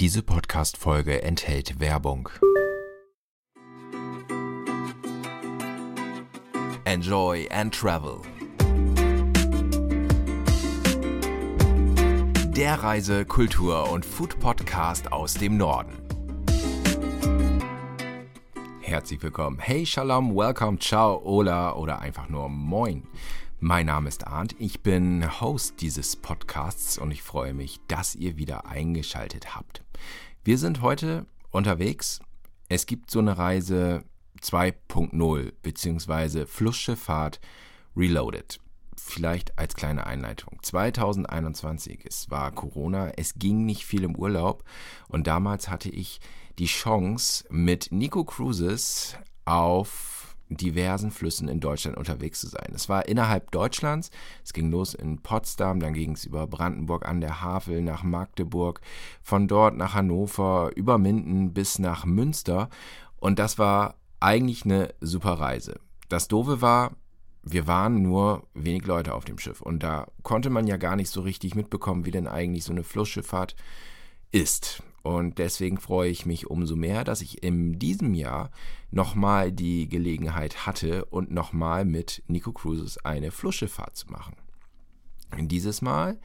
Diese 0.00 0.24
Podcast-Folge 0.24 1.22
enthält 1.22 1.78
Werbung. 1.78 2.28
Enjoy 6.84 7.48
and 7.50 7.72
Travel. 7.72 8.16
Der 12.56 12.82
Reise-, 12.82 13.24
Kultur- 13.24 13.88
und 13.92 14.04
Food-Podcast 14.04 15.12
aus 15.12 15.34
dem 15.34 15.56
Norden. 15.56 15.92
Herzlich 18.80 19.22
willkommen. 19.22 19.60
Hey, 19.60 19.86
Shalom, 19.86 20.34
welcome, 20.34 20.76
ciao, 20.80 21.22
hola 21.24 21.76
oder 21.76 22.00
einfach 22.00 22.28
nur 22.28 22.48
moin. 22.48 23.06
Mein 23.60 23.86
Name 23.86 24.08
ist 24.08 24.26
Arndt, 24.26 24.56
ich 24.58 24.82
bin 24.82 25.40
Host 25.40 25.80
dieses 25.80 26.16
Podcasts 26.16 26.98
und 26.98 27.12
ich 27.12 27.22
freue 27.22 27.54
mich, 27.54 27.80
dass 27.86 28.16
ihr 28.16 28.36
wieder 28.36 28.66
eingeschaltet 28.66 29.54
habt. 29.54 29.83
Wir 30.42 30.58
sind 30.58 30.82
heute 30.82 31.26
unterwegs. 31.50 32.20
Es 32.68 32.86
gibt 32.86 33.10
so 33.10 33.18
eine 33.18 33.38
Reise 33.38 34.04
2.0 34.40 35.52
bzw. 35.62 36.46
Flussschifffahrt 36.46 37.40
Reloaded. 37.96 38.60
Vielleicht 38.96 39.58
als 39.58 39.74
kleine 39.74 40.06
Einleitung. 40.06 40.58
2021, 40.62 42.04
es 42.04 42.30
war 42.30 42.52
Corona, 42.52 43.10
es 43.16 43.34
ging 43.34 43.64
nicht 43.64 43.84
viel 43.84 44.04
im 44.04 44.16
Urlaub 44.16 44.64
und 45.08 45.26
damals 45.26 45.68
hatte 45.68 45.90
ich 45.90 46.20
die 46.58 46.66
Chance 46.66 47.44
mit 47.50 47.88
Nico 47.90 48.24
Cruises 48.24 49.16
auf 49.44 50.13
diversen 50.48 51.10
Flüssen 51.10 51.48
in 51.48 51.60
Deutschland 51.60 51.96
unterwegs 51.96 52.40
zu 52.40 52.48
sein. 52.48 52.72
Es 52.74 52.88
war 52.88 53.08
innerhalb 53.08 53.50
Deutschlands. 53.50 54.10
Es 54.44 54.52
ging 54.52 54.70
los 54.70 54.94
in 54.94 55.22
Potsdam, 55.22 55.80
dann 55.80 55.94
ging 55.94 56.12
es 56.12 56.24
über 56.24 56.46
Brandenburg 56.46 57.06
an 57.06 57.20
der 57.20 57.40
Havel 57.42 57.82
nach 57.82 58.02
Magdeburg, 58.02 58.80
von 59.22 59.48
dort 59.48 59.76
nach 59.76 59.94
Hannover, 59.94 60.70
über 60.76 60.98
Minden 60.98 61.52
bis 61.52 61.78
nach 61.78 62.04
Münster. 62.04 62.68
Und 63.16 63.38
das 63.38 63.58
war 63.58 63.96
eigentlich 64.20 64.64
eine 64.64 64.94
super 65.00 65.34
Reise. 65.34 65.80
Das 66.08 66.28
Doofe 66.28 66.60
war, 66.60 66.92
wir 67.42 67.66
waren 67.66 68.02
nur 68.02 68.46
wenig 68.54 68.86
Leute 68.86 69.14
auf 69.14 69.24
dem 69.24 69.38
Schiff. 69.38 69.60
Und 69.60 69.82
da 69.82 70.06
konnte 70.22 70.50
man 70.50 70.66
ja 70.66 70.76
gar 70.76 70.96
nicht 70.96 71.10
so 71.10 71.20
richtig 71.20 71.54
mitbekommen, 71.54 72.04
wie 72.04 72.10
denn 72.10 72.26
eigentlich 72.26 72.64
so 72.64 72.72
eine 72.72 72.84
Flussschifffahrt 72.84 73.56
ist. 74.30 74.82
Und 75.04 75.38
deswegen 75.38 75.78
freue 75.78 76.08
ich 76.08 76.24
mich 76.24 76.46
umso 76.46 76.76
mehr, 76.76 77.04
dass 77.04 77.20
ich 77.20 77.42
in 77.42 77.78
diesem 77.78 78.14
Jahr 78.14 78.50
nochmal 78.90 79.52
die 79.52 79.86
Gelegenheit 79.86 80.66
hatte 80.66 81.04
und 81.04 81.30
nochmal 81.30 81.84
mit 81.84 82.22
Nico 82.26 82.52
Cruises 82.52 82.96
eine 83.04 83.30
Flussschifffahrt 83.30 83.94
zu 83.94 84.10
machen. 84.10 84.34
Dieses 85.38 85.82
Mal 85.82 86.18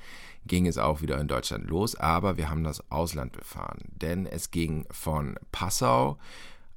ging 0.46 0.66
es 0.66 0.78
auch 0.78 1.02
wieder 1.02 1.20
in 1.20 1.28
Deutschland 1.28 1.70
los, 1.70 1.96
aber 1.96 2.38
wir 2.38 2.50
haben 2.50 2.64
das 2.64 2.90
Ausland 2.90 3.34
befahren, 3.34 3.80
denn 4.02 4.26
es 4.26 4.50
ging 4.50 4.86
von 4.92 5.38
Passau 5.52 6.18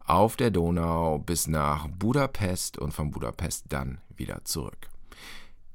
auf 0.04 0.34
der 0.34 0.50
Donau 0.50 1.20
bis 1.20 1.46
nach 1.46 1.86
Budapest 1.86 2.78
und 2.78 2.92
von 2.92 3.12
Budapest 3.12 3.66
dann 3.68 4.00
wieder 4.16 4.44
zurück. 4.44 4.91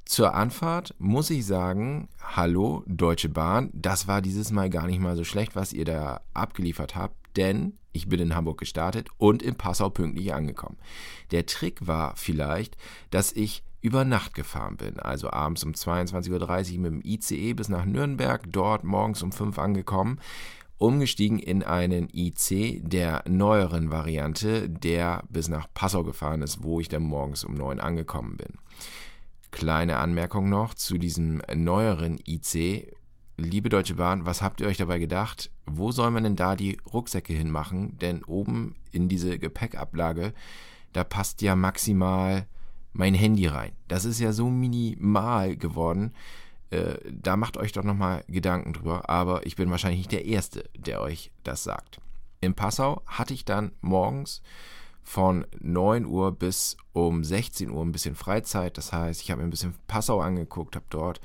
Zur 0.07 0.33
Anfahrt 0.33 0.95
muss 0.99 1.29
ich 1.29 1.45
sagen, 1.45 2.07
hallo 2.21 2.81
Deutsche 2.87 3.27
Bahn, 3.27 3.69
das 3.73 4.07
war 4.07 4.21
dieses 4.21 4.51
Mal 4.51 4.69
gar 4.69 4.87
nicht 4.87 5.01
mal 5.01 5.17
so 5.17 5.25
schlecht, 5.25 5.53
was 5.53 5.73
ihr 5.73 5.83
da 5.83 6.21
abgeliefert 6.33 6.95
habt, 6.95 7.15
denn 7.35 7.73
ich 7.91 8.07
bin 8.07 8.21
in 8.21 8.33
Hamburg 8.33 8.57
gestartet 8.57 9.09
und 9.17 9.43
in 9.43 9.55
Passau 9.55 9.89
pünktlich 9.89 10.33
angekommen. 10.33 10.77
Der 11.31 11.45
Trick 11.45 11.87
war 11.87 12.15
vielleicht, 12.15 12.77
dass 13.09 13.33
ich 13.33 13.63
über 13.81 14.05
Nacht 14.05 14.33
gefahren 14.33 14.77
bin, 14.77 14.97
also 14.97 15.29
abends 15.29 15.65
um 15.65 15.73
22.30 15.73 16.75
Uhr 16.75 16.79
mit 16.79 16.91
dem 16.93 17.01
ICE 17.03 17.53
bis 17.53 17.67
nach 17.67 17.83
Nürnberg, 17.83 18.43
dort 18.47 18.85
morgens 18.85 19.21
um 19.23 19.33
5 19.33 19.59
angekommen, 19.59 20.21
umgestiegen 20.77 21.37
in 21.37 21.63
einen 21.63 22.07
IC 22.13 22.81
der 22.81 23.23
neueren 23.27 23.91
Variante, 23.91 24.69
der 24.69 25.23
bis 25.29 25.49
nach 25.49 25.67
Passau 25.73 26.03
gefahren 26.03 26.41
ist, 26.41 26.63
wo 26.63 26.79
ich 26.79 26.87
dann 26.87 27.03
morgens 27.03 27.43
um 27.43 27.55
9 27.55 27.81
angekommen 27.81 28.37
bin. 28.37 28.53
Kleine 29.51 29.97
Anmerkung 29.97 30.49
noch 30.49 30.73
zu 30.73 30.97
diesem 30.97 31.41
neueren 31.53 32.19
IC. 32.25 32.93
Liebe 33.37 33.69
Deutsche 33.69 33.95
Bahn, 33.95 34.25
was 34.25 34.41
habt 34.41 34.61
ihr 34.61 34.67
euch 34.67 34.77
dabei 34.77 34.99
gedacht? 34.99 35.51
Wo 35.65 35.91
soll 35.91 36.11
man 36.11 36.23
denn 36.23 36.35
da 36.35 36.55
die 36.55 36.77
Rucksäcke 36.91 37.33
hinmachen? 37.33 37.97
Denn 37.99 38.23
oben 38.23 38.75
in 38.91 39.09
diese 39.09 39.39
Gepäckablage, 39.39 40.33
da 40.93 41.03
passt 41.03 41.41
ja 41.41 41.55
maximal 41.55 42.47
mein 42.93 43.13
Handy 43.13 43.47
rein. 43.47 43.73
Das 43.87 44.05
ist 44.05 44.19
ja 44.19 44.33
so 44.33 44.49
minimal 44.49 45.55
geworden. 45.55 46.13
Äh, 46.71 46.95
da 47.09 47.37
macht 47.37 47.57
euch 47.57 47.71
doch 47.71 47.83
nochmal 47.83 48.23
Gedanken 48.27 48.73
drüber. 48.73 49.09
Aber 49.09 49.45
ich 49.45 49.55
bin 49.55 49.69
wahrscheinlich 49.69 49.99
nicht 49.99 50.11
der 50.11 50.25
Erste, 50.25 50.69
der 50.75 51.01
euch 51.01 51.31
das 51.43 51.63
sagt. 51.63 52.01
In 52.41 52.53
Passau 52.53 53.01
hatte 53.05 53.33
ich 53.33 53.45
dann 53.45 53.71
morgens 53.81 54.41
von 55.07 55.47
9 55.57 56.05
Uhr 56.05 56.33
bis 56.33 56.75
um 56.91 57.23
16 57.23 57.71
Uhr 57.71 57.81
ein 57.81 57.93
bisschen 57.93 58.13
Freizeit. 58.13 58.77
Das 58.77 58.91
heißt, 58.91 59.21
ich 59.21 59.31
habe 59.31 59.41
mir 59.41 59.47
ein 59.47 59.51
bisschen 59.51 59.73
Passau 59.87 60.19
angeguckt, 60.19 60.75
habe 60.75 60.85
dort 60.89 61.21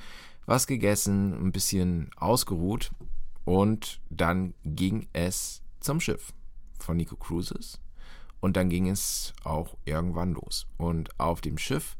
was 0.46 0.68
gegessen, 0.68 1.34
ein 1.34 1.50
bisschen 1.50 2.08
ausgeruht 2.16 2.92
und 3.44 4.00
dann 4.08 4.54
ging 4.64 5.08
es 5.12 5.62
zum 5.80 5.98
Schiff 5.98 6.32
von 6.78 6.96
Nico 6.96 7.16
Cruises 7.16 7.80
und 8.38 8.56
dann 8.56 8.68
ging 8.68 8.88
es 8.88 9.32
auch 9.42 9.76
irgendwann 9.84 10.34
los. 10.34 10.68
Und 10.76 11.18
auf 11.18 11.40
dem 11.40 11.58
Schiff, 11.58 11.96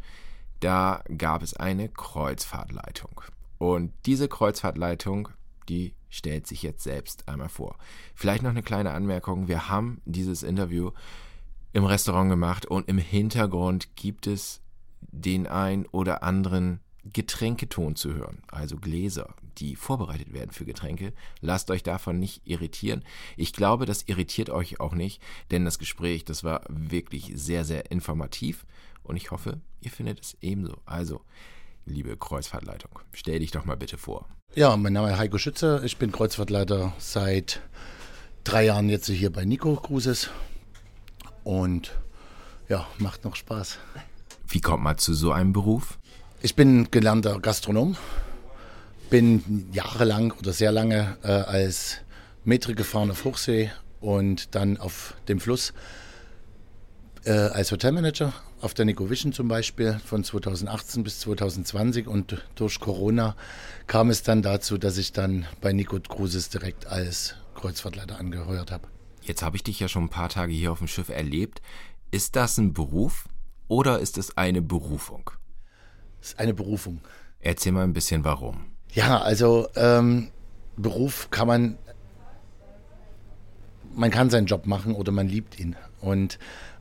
da 0.61 1.03
gab 1.19 1.43
es 1.43 1.55
eine 1.55 1.89
Kreuzfahrtleitung. 1.89 3.23
Und 3.59 3.93
diese 4.07 4.29
Kreuzfahrtleitung, 4.29 5.31
die 5.69 5.95
stellt 6.11 6.47
sich 6.47 6.63
jetzt 6.63 6.85
selbst 6.85 7.29
einmal 7.29 7.49
vor. 7.49 7.77
Vielleicht 8.15 8.45
noch 8.45 8.51
eine 8.51 8.63
kleine 8.63 8.93
Anmerkung. 8.93 9.49
Wir 9.49 9.69
haben 9.69 10.01
dieses 10.05 10.45
Interview 10.45 10.93
im 11.73 11.85
Restaurant 11.85 12.31
gemacht 12.31 12.67
und 12.67 12.89
im 12.89 12.99
Hintergrund 12.99 13.97
gibt 13.97 14.27
es 14.27 14.61
den 15.01 15.47
ein 15.47 15.87
oder 15.87 16.23
anderen 16.23 16.81
Getränketon 17.05 17.97
zu 17.97 18.15
hören, 18.15 18.43
also 18.47 18.77
Gläser, 18.77 19.35
die 19.59 19.75
vorbereitet 19.75 20.33
werden 20.33 20.53
für 20.53 20.65
Getränke. 20.65 21.13
Lasst 21.41 21.71
euch 21.71 21.83
davon 21.83 22.19
nicht 22.19 22.43
irritieren. 22.45 23.05
Ich 23.37 23.53
glaube, 23.53 23.87
das 23.87 24.05
irritiert 24.07 24.51
euch 24.51 24.79
auch 24.79 24.95
nicht, 24.95 25.21
denn 25.51 25.65
das 25.65 25.79
Gespräch, 25.79 26.25
das 26.25 26.45
war 26.45 26.63
wirklich 26.69 27.33
sehr, 27.35 27.65
sehr 27.65 27.91
informativ 27.91 28.65
und 29.03 29.17
ich 29.17 29.31
hoffe, 29.33 29.61
ihr 29.81 29.91
findet 29.91 30.21
es 30.21 30.37
ebenso. 30.41 30.77
Also, 30.85 31.23
liebe 31.87 32.17
Kreuzfahrtleitung, 32.17 33.01
stell 33.13 33.41
dich 33.41 33.51
doch 33.51 33.65
mal 33.65 33.77
bitte 33.77 33.99
vor. 33.99 34.29
Ja, 34.55 34.77
mein 34.77 34.93
Name 34.93 35.11
ist 35.11 35.19
Heiko 35.19 35.39
Schütze, 35.39 35.83
ich 35.85 35.97
bin 35.97 36.13
Kreuzfahrtleiter 36.13 36.93
seit 36.99 37.63
drei 38.45 38.67
Jahren 38.67 38.89
jetzt 38.89 39.09
hier 39.09 39.33
bei 39.33 39.45
Nico 39.45 39.75
Cruises 39.75 40.31
und 41.45 41.93
ja, 42.69 42.87
macht 42.99 43.25
noch 43.25 43.37
Spaß. 43.37 43.79
Wie 44.49 44.61
kommt 44.61 44.83
man 44.83 44.99
zu 44.99 45.15
so 45.15 45.33
einem 45.33 45.53
Beruf? 45.53 45.99
Ich 46.41 46.57
bin 46.57 46.91
gelernter 46.91 47.39
Gastronom, 47.39 47.97
bin 49.11 49.69
jahrelang 49.73 50.33
oder 50.33 50.53
sehr 50.53 50.73
lange 50.73 51.17
äh, 51.23 51.29
als 51.29 51.99
Metrik 52.45 52.77
gefahren 52.77 53.11
auf 53.11 53.25
Hochsee 53.25 53.71
und 54.01 54.55
dann 54.55 54.77
auf 54.79 55.15
dem 55.29 55.41
Fluss 55.41 55.73
äh, 57.25 57.31
als 57.31 57.71
Hotelmanager 57.71 58.33
auf 58.61 58.75
der 58.75 58.85
Nico 58.85 59.11
Vision 59.11 59.33
zum 59.33 59.49
Beispiel 59.49 60.01
von 60.05 60.25
2018 60.25 61.03
bis 61.03 61.21
2020 61.21 62.07
und 62.07 62.45
durch 62.55 62.81
Corona 62.81 63.37
kam 63.87 64.11
es 64.11 64.23
dann 64.23 64.43
dazu, 64.43 64.79
dass 64.79 64.99
ich 64.99 65.13
dann 65.13 65.47
bei 65.61 65.73
Nico 65.73 65.99
Cruises 66.01 66.49
direkt 66.49 66.87
als 66.87 67.35
Kreuzfahrtleiter 67.55 68.19
angeheuert 68.19 68.71
habe. 68.71 68.92
Jetzt 69.23 69.43
habe 69.43 69.57
ich 69.57 69.63
dich 69.63 69.79
ja 69.81 69.89
schon 69.89 70.05
ein 70.05 70.09
paar 70.09 70.29
Tage 70.29 70.53
hier 70.53 70.73
auf 70.73 70.79
dem 70.79 70.89
Schiff 70.89 71.09
erlebt. 71.09 71.63
Ist 72.11 72.37
das 72.37 72.59
ein 72.59 72.73
Beruf 72.73 73.29
oder 73.69 74.01
ist 74.01 74.19
es 74.19 74.37
eine 74.37 74.61
Berufung? 74.61 75.31
Es 76.21 76.31
ist 76.31 76.39
eine 76.39 76.55
Berufung. 76.55 77.01
Erzähl 77.41 77.73
mal 77.73 77.85
ein 77.85 77.93
bisschen 77.93 78.25
warum. 78.25 78.65
Ja, 78.93 79.21
also 79.21 79.69
ähm, 79.77 80.31
Beruf 80.77 81.31
kann 81.31 81.47
man, 81.47 81.79
man 83.95 84.11
kann 84.11 84.31
seinen 84.31 84.47
Job 84.47 84.67
machen 84.67 84.95
oder 84.95 85.13
man 85.13 85.29
liebt 85.29 85.59
ihn. 85.59 85.77
Und 86.01 86.39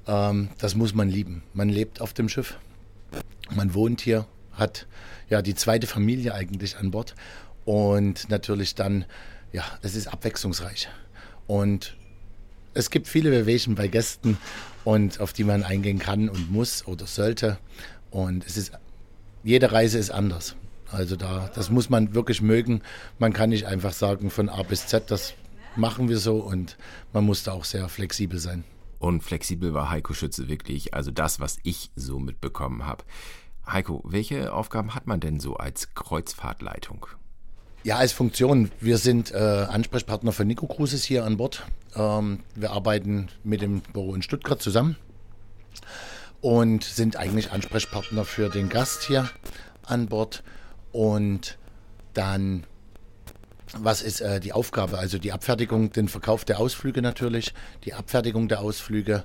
ähm, 0.07 0.50
das 0.57 0.75
muss 0.75 0.94
man 0.94 1.10
lieben. 1.10 1.44
Man 1.54 1.69
lebt 1.69 2.01
auf 2.01 2.13
dem 2.13 2.27
Schiff, 2.27 2.57
man 3.56 3.74
wohnt 3.74 4.01
hier, 4.01 4.25
hat 4.51 4.88
ja 5.30 5.42
die 5.42 5.56
zweite 5.56 5.88
Familie 5.88 6.33
eigentlich 6.33 6.77
an 6.77 6.92
Bord 6.92 7.15
und 7.65 8.30
natürlich 8.30 8.75
dann, 8.75 9.06
ja, 9.51 9.63
es 9.81 9.95
ist 9.95 10.07
abwechslungsreich. 10.07 10.89
Und 11.48 11.95
es 12.73 12.89
gibt 12.89 13.07
viele 13.07 13.29
Bewegungen 13.29 13.75
bei 13.75 13.88
Gästen 13.88 14.38
und 14.83 15.19
auf 15.19 15.33
die 15.33 15.44
man 15.44 15.63
eingehen 15.63 16.00
kann 16.00 16.29
und 16.29 16.51
muss 16.51 16.88
oder 16.88 17.06
sollte. 17.06 17.57
Und 18.09 18.45
es 18.45 18.57
ist, 18.57 18.71
jede 19.44 19.71
Reise 19.71 19.97
ist 19.97 20.12
anders. 20.12 20.56
Also 20.91 21.15
da, 21.15 21.50
das 21.56 21.69
muss 21.69 21.89
man 21.89 22.13
wirklich 22.13 22.41
mögen. 22.41 22.81
Man 23.18 23.33
kann 23.33 23.50
nicht 23.50 23.65
einfach 23.65 23.94
sagen 23.94 24.29
von 24.29 24.50
A 24.50 24.63
bis 24.63 24.88
Z, 24.88 25.09
das 25.09 25.33
machen 25.75 26.09
wir 26.09 26.18
so 26.18 26.38
und 26.38 26.77
man 27.13 27.25
muss 27.25 27.44
da 27.44 27.53
auch 27.53 27.65
sehr 27.65 27.88
flexibel 27.88 28.39
sein. 28.39 28.63
Und 29.00 29.24
flexibel 29.24 29.74
war 29.74 29.89
Heiko 29.89 30.13
Schütze 30.13 30.47
wirklich, 30.47 30.94
also 30.94 31.09
das, 31.09 31.39
was 31.39 31.57
ich 31.63 31.91
so 31.95 32.19
mitbekommen 32.19 32.85
habe. 32.85 33.03
Heiko, 33.65 34.03
welche 34.06 34.53
Aufgaben 34.53 34.94
hat 34.94 35.07
man 35.07 35.19
denn 35.19 35.39
so 35.39 35.56
als 35.56 35.95
Kreuzfahrtleitung? 35.95 37.07
Ja, 37.83 37.98
als 37.98 38.12
Funktion. 38.12 38.69
Wir 38.80 39.00
sind 39.00 39.31
äh, 39.31 39.38
Ansprechpartner 39.38 40.31
für 40.31 40.45
Nico 40.45 40.68
Cruises 40.68 41.04
hier 41.04 41.25
an 41.25 41.38
Bord. 41.38 41.66
Ähm, 41.95 42.42
wir 42.54 42.69
arbeiten 42.69 43.30
mit 43.44 43.63
dem 43.63 43.81
Büro 43.81 44.13
in 44.13 44.22
Stuttgart 44.22 44.62
zusammen 44.62 44.98
und 46.42 46.83
sind 46.83 47.16
eigentlich 47.16 47.51
Ansprechpartner 47.51 48.24
für 48.24 48.50
den 48.50 48.69
Gast 48.69 49.01
hier 49.01 49.31
an 49.83 50.06
Bord. 50.06 50.44
Und 50.92 51.57
dann, 52.13 52.66
was 53.75 54.04
ist 54.04 54.22
äh, 54.22 54.39
die 54.39 54.54
Aufgabe? 54.54 55.00
Also 55.00 55.18
die 55.18 55.31
Abfertigung, 55.31 55.92
den 55.92 56.07
Verkauf 56.07 56.45
der 56.45 56.60
Ausflüge 56.60 57.01
natürlich, 57.01 57.51
die 57.84 57.95
Abfertigung 57.95 58.48
der 58.48 58.62
Ausflüge, 58.62 59.24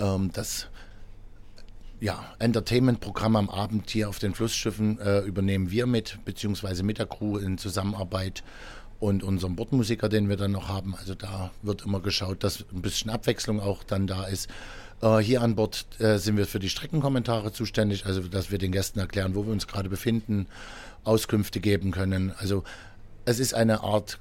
ähm, 0.00 0.30
das 0.32 0.68
ja, 2.00 2.24
Entertainment-Programm 2.38 3.36
am 3.36 3.50
Abend 3.50 3.90
hier 3.90 4.08
auf 4.08 4.18
den 4.18 4.34
Flussschiffen 4.34 5.00
äh, 5.00 5.20
übernehmen 5.20 5.70
wir 5.70 5.86
mit, 5.86 6.18
beziehungsweise 6.24 6.82
mit 6.82 6.98
der 6.98 7.06
Crew 7.06 7.38
in 7.38 7.58
Zusammenarbeit 7.58 8.44
und 9.00 9.22
unserem 9.22 9.56
Bordmusiker, 9.56 10.08
den 10.08 10.28
wir 10.28 10.36
dann 10.36 10.52
noch 10.52 10.68
haben. 10.68 10.94
Also 10.96 11.14
da 11.14 11.50
wird 11.62 11.84
immer 11.84 12.00
geschaut, 12.00 12.42
dass 12.44 12.64
ein 12.72 12.82
bisschen 12.82 13.10
Abwechslung 13.10 13.60
auch 13.60 13.84
dann 13.84 14.06
da 14.06 14.24
ist. 14.24 14.48
Äh, 15.02 15.18
hier 15.18 15.42
an 15.42 15.56
Bord 15.56 15.86
äh, 16.00 16.18
sind 16.18 16.36
wir 16.36 16.46
für 16.46 16.58
die 16.58 16.68
Streckenkommentare 16.68 17.52
zuständig, 17.52 18.06
also 18.06 18.22
dass 18.22 18.50
wir 18.50 18.58
den 18.58 18.72
Gästen 18.72 18.98
erklären, 18.98 19.34
wo 19.34 19.44
wir 19.44 19.52
uns 19.52 19.66
gerade 19.66 19.88
befinden, 19.88 20.46
Auskünfte 21.04 21.60
geben 21.60 21.90
können. 21.90 22.32
Also 22.38 22.64
es 23.24 23.38
ist 23.40 23.54
eine 23.54 23.82
Art 23.82 24.18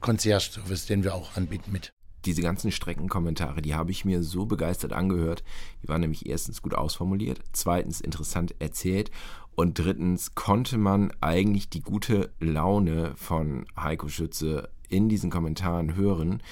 Concierge-Service, 0.00 0.86
den 0.86 1.04
wir 1.04 1.14
auch 1.14 1.36
anbieten 1.36 1.72
mit 1.72 1.92
diese 2.26 2.42
ganzen 2.42 2.72
Streckenkommentare, 2.72 3.62
die 3.62 3.74
habe 3.74 3.90
ich 3.90 4.04
mir 4.04 4.22
so 4.22 4.46
begeistert 4.46 4.92
angehört. 4.92 5.44
Die 5.82 5.88
waren 5.88 6.00
nämlich 6.00 6.26
erstens 6.26 6.62
gut 6.62 6.74
ausformuliert, 6.74 7.40
zweitens 7.52 8.00
interessant 8.00 8.54
erzählt 8.58 9.10
und 9.56 9.78
drittens 9.78 10.34
konnte 10.34 10.76
man 10.76 11.12
eigentlich 11.22 11.70
die 11.70 11.80
gute 11.80 12.30
Laune 12.40 13.12
von 13.16 13.64
Heiko 13.74 14.08
Schütze 14.08 14.68
in 14.88 15.08
diesen 15.08 15.30
Kommentaren 15.30 15.96
hören. 15.96 16.42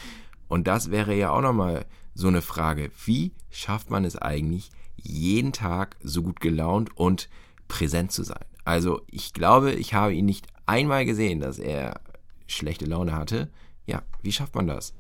Und 0.49 0.67
das 0.67 0.91
wäre 0.91 1.15
ja 1.15 1.31
auch 1.31 1.43
nochmal 1.43 1.85
so 2.15 2.29
eine 2.29 2.41
Frage. 2.41 2.91
Wie 3.05 3.33
schafft 3.51 3.91
man 3.91 4.05
es 4.05 4.17
eigentlich, 4.17 4.71
jeden 4.97 5.53
Tag 5.53 5.97
so 6.03 6.23
gut 6.23 6.41
gelaunt 6.41 6.97
und 6.97 7.29
präsent 7.69 8.11
zu 8.11 8.23
sein? 8.23 8.45
Also 8.65 9.03
ich 9.11 9.35
glaube, 9.35 9.73
ich 9.73 9.93
habe 9.93 10.15
ihn 10.15 10.25
nicht 10.25 10.47
einmal 10.65 11.05
gesehen, 11.05 11.41
dass 11.41 11.59
er 11.59 12.01
schlechte 12.47 12.87
Laune 12.87 13.15
hatte. 13.15 13.51
Ja, 13.87 14.03
wie 14.23 14.33
schafft 14.33 14.55
man 14.55 14.67
das? 14.67 14.95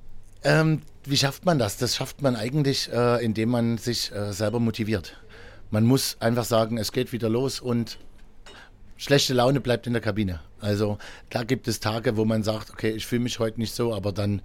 Ähm, 0.44 0.82
wie 1.04 1.16
schafft 1.16 1.44
man 1.44 1.58
das? 1.58 1.78
Das 1.78 1.96
schafft 1.96 2.22
man 2.22 2.36
eigentlich, 2.36 2.92
äh, 2.92 3.24
indem 3.24 3.50
man 3.50 3.78
sich 3.78 4.12
äh, 4.12 4.32
selber 4.32 4.60
motiviert. 4.60 5.16
Man 5.70 5.84
muss 5.84 6.16
einfach 6.20 6.44
sagen, 6.44 6.78
es 6.78 6.92
geht 6.92 7.12
wieder 7.12 7.28
los 7.28 7.60
und 7.60 7.98
schlechte 8.96 9.34
Laune 9.34 9.60
bleibt 9.60 9.86
in 9.86 9.94
der 9.94 10.02
Kabine. 10.02 10.40
Also 10.60 10.98
da 11.30 11.44
gibt 11.44 11.66
es 11.66 11.80
Tage, 11.80 12.16
wo 12.16 12.24
man 12.24 12.42
sagt, 12.42 12.70
okay, 12.70 12.90
ich 12.90 13.06
fühle 13.06 13.22
mich 13.22 13.38
heute 13.38 13.58
nicht 13.58 13.74
so, 13.74 13.94
aber 13.94 14.12
dann 14.12 14.42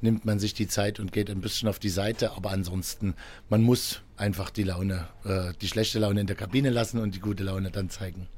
nimmt 0.00 0.24
man 0.24 0.38
sich 0.38 0.54
die 0.54 0.66
Zeit 0.66 0.98
und 0.98 1.12
geht 1.12 1.30
ein 1.30 1.40
bisschen 1.40 1.68
auf 1.68 1.78
die 1.78 1.88
Seite. 1.88 2.32
Aber 2.32 2.50
ansonsten, 2.50 3.14
man 3.48 3.62
muss 3.62 4.00
einfach 4.16 4.50
die 4.50 4.64
Laune, 4.64 5.08
äh, 5.24 5.52
die 5.60 5.68
schlechte 5.68 5.98
Laune 5.98 6.20
in 6.20 6.26
der 6.26 6.36
Kabine 6.36 6.70
lassen 6.70 6.98
und 6.98 7.14
die 7.14 7.20
gute 7.20 7.42
Laune 7.42 7.70
dann 7.70 7.90
zeigen. 7.90 8.28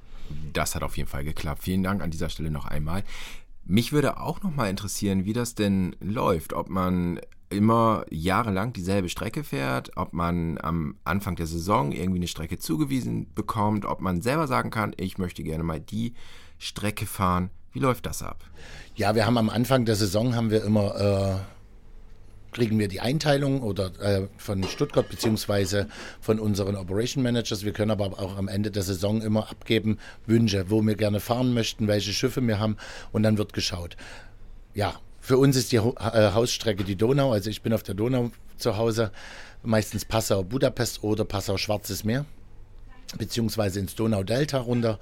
Das 0.53 0.75
hat 0.75 0.83
auf 0.83 0.97
jeden 0.97 1.09
Fall 1.09 1.25
geklappt. 1.25 1.63
Vielen 1.63 1.83
Dank 1.83 2.03
an 2.03 2.11
dieser 2.11 2.29
Stelle 2.31 2.51
noch 2.51 2.65
einmal. 2.65 3.03
Mich 3.67 3.93
würde 3.93 4.21
auch 4.21 4.43
noch 4.43 4.55
mal 4.55 4.69
interessieren, 4.69 5.25
wie 5.25 5.33
das 5.33 5.55
denn 5.55 5.97
läuft, 6.01 6.53
ob 6.53 6.69
man 6.69 7.21
immer 7.49 8.05
jahrelang 8.11 8.73
dieselbe 8.73 9.09
Strecke 9.09 9.45
fährt, 9.45 9.97
ob 9.97 10.13
man 10.13 10.59
am 10.61 10.97
Anfang 11.05 11.37
der 11.37 11.47
Saison 11.47 11.93
irgendwie 11.93 12.19
eine 12.19 12.29
Strecke 12.29 12.59
zugewiesen 12.59 13.33
bekommt, 13.35 13.87
ob 13.87 14.01
man 14.01 14.21
selber 14.21 14.47
sagen 14.47 14.71
kann, 14.71 14.93
ich 14.97 15.19
möchte 15.19 15.43
gerne 15.43 15.65
mal 15.65 15.81
die 15.81 16.15
Strecke 16.59 17.07
fahren. 17.07 17.51
Wie 17.73 17.79
läuft 17.81 18.07
das 18.07 18.23
ab? 18.23 18.45
Ja, 18.97 19.15
wir 19.15 19.27
haben 19.27 19.39
am 19.39 19.51
Anfang 19.51 19.85
der 19.85 19.97
Saison 19.97 20.35
haben 20.35 20.51
wir 20.51 20.65
immer 20.65 20.95
äh, 20.95 21.54
kriegen 22.55 22.79
wir 22.79 22.89
die 22.89 23.01
Einteilung 23.01 23.63
oder 23.63 23.91
äh, 24.01 24.29
von 24.39 24.65
Stuttgart 24.65 25.09
beziehungsweise 25.09 25.89
von 26.21 26.41
unseren 26.41 26.77
Operation 26.77 27.23
Managers. 27.23 27.65
Wir 27.65 27.73
können 27.73 27.91
aber 27.91 28.19
auch 28.19 28.39
am 28.39 28.49
Ende 28.49 28.71
der 28.71 28.83
Saison 28.83 29.21
immer 29.21 29.51
abgeben 29.51 29.99
Wünsche, 30.27 30.71
wo 30.71 30.81
wir 30.81 30.95
gerne 30.95 31.21
fahren 31.21 31.53
möchten, 31.53 31.87
welche 31.89 32.13
Schiffe 32.13 32.41
wir 32.47 32.59
haben 32.59 32.77
und 33.13 33.23
dann 33.23 33.37
wird 33.37 33.53
geschaut. 33.53 33.97
Ja, 34.73 34.95
für 35.21 35.37
uns 35.37 35.57
ist 35.57 35.73
die 35.73 35.77
äh, 35.77 35.81
Hausstrecke 36.33 36.85
die 36.85 36.97
Donau. 36.97 37.33
Also 37.33 37.51
ich 37.51 37.61
bin 37.61 37.75
auf 37.75 37.83
der 37.83 37.95
Donau 37.95 38.31
zu 38.57 38.77
Hause, 38.77 39.11
meistens 39.63 40.05
Passau 40.05 40.43
Budapest 40.43 41.03
oder 41.03 41.25
Passau 41.25 41.57
Schwarzes 41.59 42.05
Meer 42.05 42.25
beziehungsweise 43.19 43.81
ins 43.81 43.95
Donau-Delta 43.95 44.59
runter. 44.59 44.99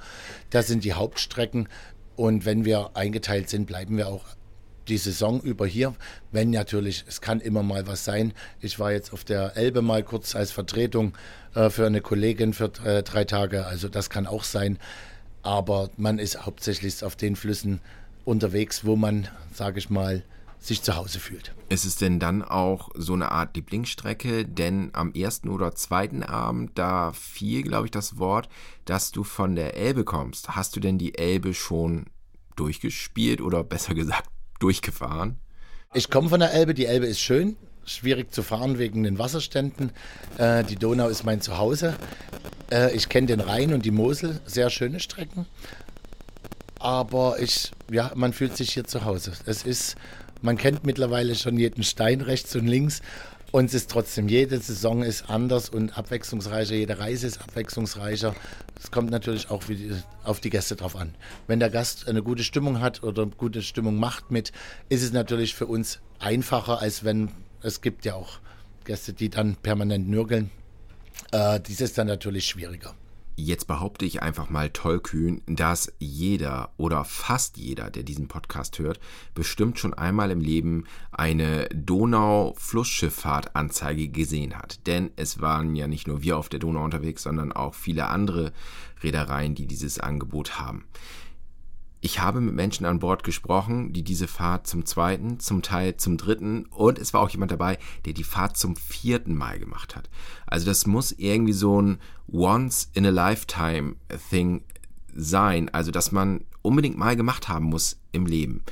Das 0.50 0.66
sind 0.66 0.84
die 0.84 0.92
Hauptstrecken. 0.92 1.68
Und 2.16 2.44
wenn 2.44 2.64
wir 2.64 2.90
eingeteilt 2.94 3.48
sind, 3.48 3.66
bleiben 3.66 3.96
wir 3.96 4.08
auch 4.08 4.24
die 4.88 4.98
Saison 4.98 5.40
über 5.40 5.66
hier, 5.66 5.94
wenn 6.30 6.50
natürlich, 6.50 7.04
es 7.06 7.20
kann 7.20 7.40
immer 7.40 7.62
mal 7.62 7.86
was 7.86 8.04
sein. 8.04 8.32
Ich 8.60 8.78
war 8.78 8.92
jetzt 8.92 9.12
auf 9.12 9.24
der 9.24 9.56
Elbe 9.56 9.82
mal 9.82 10.02
kurz 10.02 10.34
als 10.34 10.50
Vertretung 10.50 11.14
äh, 11.54 11.70
für 11.70 11.86
eine 11.86 12.00
Kollegin 12.00 12.52
für 12.52 12.72
äh, 12.84 13.02
drei 13.02 13.24
Tage, 13.24 13.66
also 13.66 13.88
das 13.88 14.10
kann 14.10 14.26
auch 14.26 14.44
sein. 14.44 14.78
Aber 15.42 15.90
man 15.96 16.18
ist 16.18 16.46
hauptsächlich 16.46 17.02
auf 17.04 17.16
den 17.16 17.36
Flüssen 17.36 17.80
unterwegs, 18.24 18.84
wo 18.84 18.96
man, 18.96 19.28
sage 19.52 19.78
ich 19.78 19.90
mal, 19.90 20.22
sich 20.60 20.82
zu 20.82 20.94
Hause 20.94 21.18
fühlt. 21.18 21.52
Ist 21.68 21.84
es 21.84 21.96
denn 21.96 22.20
dann 22.20 22.42
auch 22.42 22.90
so 22.94 23.14
eine 23.14 23.32
Art 23.32 23.56
Lieblingsstrecke? 23.56 24.44
Denn 24.44 24.90
am 24.92 25.12
ersten 25.12 25.48
oder 25.48 25.74
zweiten 25.74 26.22
Abend, 26.22 26.72
da 26.76 27.12
fiel, 27.12 27.62
glaube 27.62 27.86
ich, 27.86 27.90
das 27.90 28.18
Wort, 28.18 28.48
dass 28.84 29.10
du 29.10 29.24
von 29.24 29.56
der 29.56 29.76
Elbe 29.76 30.04
kommst. 30.04 30.50
Hast 30.50 30.76
du 30.76 30.80
denn 30.80 30.98
die 30.98 31.18
Elbe 31.18 31.52
schon 31.52 32.06
durchgespielt 32.54 33.40
oder 33.40 33.64
besser 33.64 33.94
gesagt 33.94 34.31
durchgefahren? 34.62 35.36
Ich 35.94 36.10
komme 36.10 36.28
von 36.28 36.40
der 36.40 36.52
Elbe. 36.52 36.74
Die 36.74 36.86
Elbe 36.86 37.06
ist 37.06 37.20
schön, 37.20 37.56
schwierig 37.84 38.32
zu 38.32 38.42
fahren 38.42 38.78
wegen 38.78 39.02
den 39.02 39.18
Wasserständen. 39.18 39.90
Äh, 40.38 40.64
die 40.64 40.76
Donau 40.76 41.08
ist 41.08 41.24
mein 41.24 41.40
Zuhause. 41.40 41.94
Äh, 42.70 42.94
ich 42.94 43.08
kenne 43.08 43.26
den 43.26 43.40
Rhein 43.40 43.74
und 43.74 43.84
die 43.84 43.90
Mosel, 43.90 44.40
sehr 44.46 44.70
schöne 44.70 45.00
Strecken. 45.00 45.46
Aber 46.78 47.38
ich, 47.38 47.72
ja, 47.90 48.10
man 48.14 48.32
fühlt 48.32 48.56
sich 48.56 48.72
hier 48.72 48.84
zu 48.84 49.04
Hause. 49.04 49.32
Es 49.46 49.62
ist, 49.64 49.96
man 50.40 50.56
kennt 50.56 50.84
mittlerweile 50.84 51.34
schon 51.34 51.58
jeden 51.58 51.84
Stein 51.84 52.20
rechts 52.20 52.56
und 52.56 52.66
links 52.66 53.02
und 53.52 53.66
es 53.66 53.74
ist 53.74 53.90
trotzdem, 53.90 54.28
jede 54.28 54.58
Saison 54.58 55.02
ist 55.02 55.28
anders 55.28 55.68
und 55.68 55.96
abwechslungsreicher, 55.96 56.74
jede 56.74 56.98
Reise 56.98 57.26
ist 57.26 57.42
abwechslungsreicher. 57.42 58.34
Es 58.82 58.90
kommt 58.90 59.10
natürlich 59.10 59.48
auch 59.48 59.62
auf 60.24 60.40
die 60.40 60.50
Gäste 60.50 60.74
drauf 60.74 60.96
an. 60.96 61.14
Wenn 61.46 61.60
der 61.60 61.70
Gast 61.70 62.08
eine 62.08 62.22
gute 62.22 62.42
Stimmung 62.42 62.80
hat 62.80 63.04
oder 63.04 63.26
gute 63.26 63.62
Stimmung 63.62 63.96
macht 63.96 64.32
mit, 64.32 64.50
ist 64.88 65.04
es 65.04 65.12
natürlich 65.12 65.54
für 65.54 65.66
uns 65.66 66.00
einfacher, 66.18 66.80
als 66.80 67.04
wenn 67.04 67.30
es 67.62 67.80
gibt 67.80 68.04
ja 68.04 68.14
auch 68.14 68.40
Gäste, 68.84 69.12
die 69.12 69.30
dann 69.30 69.54
permanent 69.54 70.08
nörgeln. 70.08 70.50
Äh, 71.30 71.60
dies 71.60 71.80
ist 71.80 71.96
dann 71.96 72.08
natürlich 72.08 72.46
schwieriger. 72.46 72.96
Jetzt 73.34 73.66
behaupte 73.66 74.04
ich 74.04 74.22
einfach 74.22 74.50
mal 74.50 74.68
tollkühn, 74.68 75.40
dass 75.46 75.90
jeder 75.98 76.70
oder 76.76 77.02
fast 77.04 77.56
jeder, 77.56 77.88
der 77.90 78.02
diesen 78.02 78.28
Podcast 78.28 78.78
hört, 78.78 79.00
bestimmt 79.34 79.78
schon 79.78 79.94
einmal 79.94 80.30
im 80.30 80.42
Leben 80.42 80.84
eine 81.10 81.70
Donau-Flussschifffahrtanzeige 81.70 84.08
gesehen 84.08 84.58
hat. 84.58 84.86
Denn 84.86 85.12
es 85.16 85.40
waren 85.40 85.74
ja 85.74 85.88
nicht 85.88 86.06
nur 86.06 86.20
wir 86.20 86.36
auf 86.36 86.50
der 86.50 86.60
Donau 86.60 86.84
unterwegs, 86.84 87.22
sondern 87.22 87.52
auch 87.52 87.74
viele 87.74 88.08
andere 88.08 88.52
Reedereien, 89.02 89.54
die 89.54 89.66
dieses 89.66 89.98
Angebot 89.98 90.60
haben. 90.60 90.84
Ich 92.04 92.18
habe 92.18 92.40
mit 92.40 92.52
Menschen 92.52 92.84
an 92.84 92.98
Bord 92.98 93.22
gesprochen, 93.22 93.92
die 93.92 94.02
diese 94.02 94.26
Fahrt 94.26 94.66
zum 94.66 94.84
zweiten, 94.84 95.38
zum 95.38 95.62
Teil 95.62 95.96
zum 95.98 96.16
dritten 96.16 96.66
und 96.66 96.98
es 96.98 97.14
war 97.14 97.20
auch 97.20 97.30
jemand 97.30 97.52
dabei, 97.52 97.78
der 98.06 98.12
die 98.12 98.24
Fahrt 98.24 98.56
zum 98.56 98.74
vierten 98.74 99.36
Mal 99.36 99.60
gemacht 99.60 99.94
hat. 99.94 100.10
Also 100.44 100.66
das 100.66 100.84
muss 100.84 101.12
irgendwie 101.12 101.52
so 101.52 101.80
ein 101.80 101.98
Once 102.26 102.90
in 102.92 103.06
a 103.06 103.10
Lifetime 103.10 103.94
Thing 104.30 104.64
sein, 105.14 105.68
also 105.68 105.92
dass 105.92 106.10
man 106.10 106.44
unbedingt 106.60 106.98
mal 106.98 107.14
gemacht 107.14 107.48
haben 107.48 107.66
muss 107.66 108.00
im 108.10 108.26
Leben. 108.26 108.64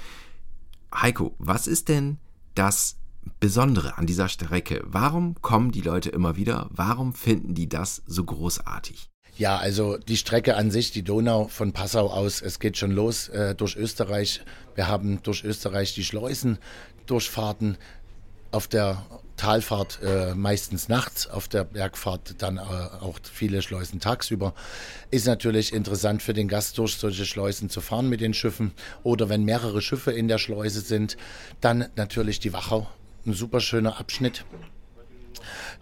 Heiko, 0.92 1.36
was 1.38 1.68
ist 1.68 1.88
denn 1.88 2.18
das 2.56 2.96
Besondere 3.38 3.96
an 3.96 4.06
dieser 4.06 4.28
Strecke? 4.28 4.82
Warum 4.86 5.40
kommen 5.40 5.70
die 5.70 5.82
Leute 5.82 6.10
immer 6.10 6.34
wieder? 6.34 6.68
Warum 6.72 7.12
finden 7.12 7.54
die 7.54 7.68
das 7.68 8.02
so 8.06 8.24
großartig? 8.24 9.08
Ja, 9.40 9.56
also 9.56 9.96
die 9.96 10.18
Strecke 10.18 10.54
an 10.54 10.70
sich, 10.70 10.90
die 10.90 11.02
Donau 11.02 11.48
von 11.48 11.72
Passau 11.72 12.08
aus, 12.08 12.42
es 12.42 12.58
geht 12.58 12.76
schon 12.76 12.90
los 12.90 13.30
äh, 13.30 13.54
durch 13.54 13.74
Österreich. 13.74 14.42
Wir 14.74 14.86
haben 14.86 15.22
durch 15.22 15.44
Österreich 15.44 15.94
die 15.94 16.04
Schleusen, 16.04 16.58
Durchfahrten 17.06 17.78
auf 18.50 18.68
der 18.68 19.02
Talfahrt 19.38 20.00
äh, 20.02 20.34
meistens 20.34 20.90
nachts, 20.90 21.26
auf 21.26 21.48
der 21.48 21.64
Bergfahrt 21.64 22.34
dann 22.42 22.58
äh, 22.58 22.60
auch 22.60 23.18
viele 23.32 23.62
Schleusen 23.62 23.98
tagsüber. 23.98 24.52
Ist 25.10 25.26
natürlich 25.26 25.72
interessant 25.72 26.22
für 26.22 26.34
den 26.34 26.46
Gast, 26.46 26.76
durch 26.76 26.96
solche 26.96 27.24
Schleusen 27.24 27.70
zu 27.70 27.80
fahren 27.80 28.10
mit 28.10 28.20
den 28.20 28.34
Schiffen. 28.34 28.72
Oder 29.04 29.30
wenn 29.30 29.44
mehrere 29.44 29.80
Schiffe 29.80 30.12
in 30.12 30.28
der 30.28 30.36
Schleuse 30.36 30.82
sind, 30.82 31.16
dann 31.62 31.88
natürlich 31.96 32.40
die 32.40 32.52
Wachau. 32.52 32.88
Ein 33.24 33.32
super 33.32 33.60
schöner 33.60 33.98
Abschnitt. 33.98 34.44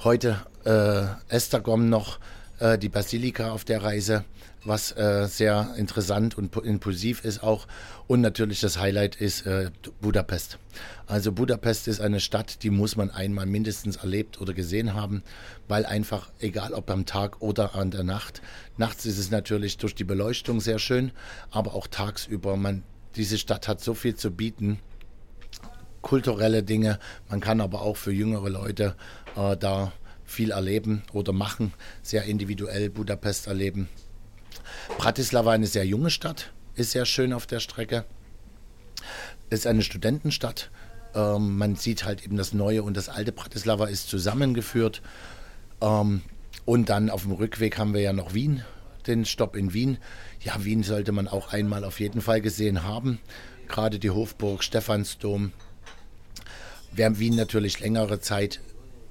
Heute 0.04 0.46
äh, 0.64 1.34
Estergom 1.34 1.88
noch 1.88 2.20
äh, 2.58 2.78
die 2.78 2.88
Basilika 2.88 3.50
auf 3.50 3.64
der 3.64 3.82
Reise, 3.82 4.24
was 4.64 4.92
äh, 4.96 5.26
sehr 5.28 5.74
interessant 5.76 6.36
und 6.36 6.54
impulsiv 6.56 7.24
ist 7.24 7.42
auch. 7.42 7.66
Und 8.06 8.20
natürlich 8.20 8.60
das 8.60 8.78
Highlight 8.78 9.16
ist 9.16 9.46
äh, 9.46 9.70
Budapest. 10.00 10.58
Also 11.06 11.32
Budapest 11.32 11.88
ist 11.88 12.00
eine 12.00 12.20
Stadt, 12.20 12.62
die 12.62 12.70
muss 12.70 12.96
man 12.96 13.10
einmal 13.10 13.46
mindestens 13.46 13.96
erlebt 13.96 14.40
oder 14.40 14.52
gesehen 14.52 14.94
haben, 14.94 15.22
weil 15.68 15.86
einfach, 15.86 16.30
egal 16.40 16.72
ob 16.72 16.90
am 16.90 17.06
Tag 17.06 17.40
oder 17.40 17.74
an 17.74 17.90
der 17.90 18.04
Nacht, 18.04 18.42
nachts 18.76 19.06
ist 19.06 19.18
es 19.18 19.30
natürlich 19.30 19.78
durch 19.78 19.94
die 19.94 20.04
Beleuchtung 20.04 20.60
sehr 20.60 20.78
schön, 20.78 21.12
aber 21.50 21.74
auch 21.74 21.86
tagsüber, 21.86 22.56
man, 22.56 22.82
diese 23.16 23.38
Stadt 23.38 23.68
hat 23.68 23.80
so 23.80 23.94
viel 23.94 24.14
zu 24.14 24.30
bieten 24.30 24.80
kulturelle 26.02 26.62
Dinge. 26.62 26.98
Man 27.28 27.40
kann 27.40 27.60
aber 27.60 27.82
auch 27.82 27.96
für 27.96 28.12
jüngere 28.12 28.48
Leute 28.48 28.94
äh, 29.36 29.56
da 29.56 29.92
viel 30.28 30.50
erleben 30.50 31.02
oder 31.12 31.32
machen, 31.32 31.72
sehr 32.02 32.24
individuell 32.24 32.90
Budapest 32.90 33.46
erleben. 33.46 33.88
Bratislava 34.98 35.52
eine 35.52 35.66
sehr 35.66 35.86
junge 35.86 36.10
Stadt, 36.10 36.52
ist 36.74 36.92
sehr 36.92 37.06
schön 37.06 37.32
auf 37.32 37.46
der 37.46 37.60
Strecke. 37.60 38.04
Ist 39.50 39.66
eine 39.66 39.82
Studentenstadt. 39.82 40.70
Ähm, 41.14 41.56
man 41.56 41.76
sieht 41.76 42.04
halt 42.04 42.24
eben 42.24 42.36
das 42.36 42.52
neue 42.52 42.82
und 42.82 42.96
das 42.96 43.08
alte 43.08 43.32
Bratislava 43.32 43.86
ist 43.86 44.08
zusammengeführt. 44.08 45.02
Ähm, 45.80 46.22
und 46.64 46.90
dann 46.90 47.08
auf 47.08 47.22
dem 47.22 47.32
Rückweg 47.32 47.78
haben 47.78 47.94
wir 47.94 48.02
ja 48.02 48.12
noch 48.12 48.34
Wien, 48.34 48.62
den 49.06 49.24
Stopp 49.24 49.56
in 49.56 49.72
Wien. 49.72 49.96
Ja, 50.40 50.62
Wien 50.64 50.82
sollte 50.82 51.12
man 51.12 51.26
auch 51.26 51.52
einmal 51.52 51.84
auf 51.84 52.00
jeden 52.00 52.20
Fall 52.20 52.42
gesehen 52.42 52.82
haben. 52.82 53.18
Gerade 53.68 53.98
die 53.98 54.10
Hofburg, 54.10 54.62
Stephansdom. 54.62 55.52
Wer 56.92 57.18
Wien 57.18 57.36
natürlich 57.36 57.80
längere 57.80 58.20
Zeit 58.20 58.60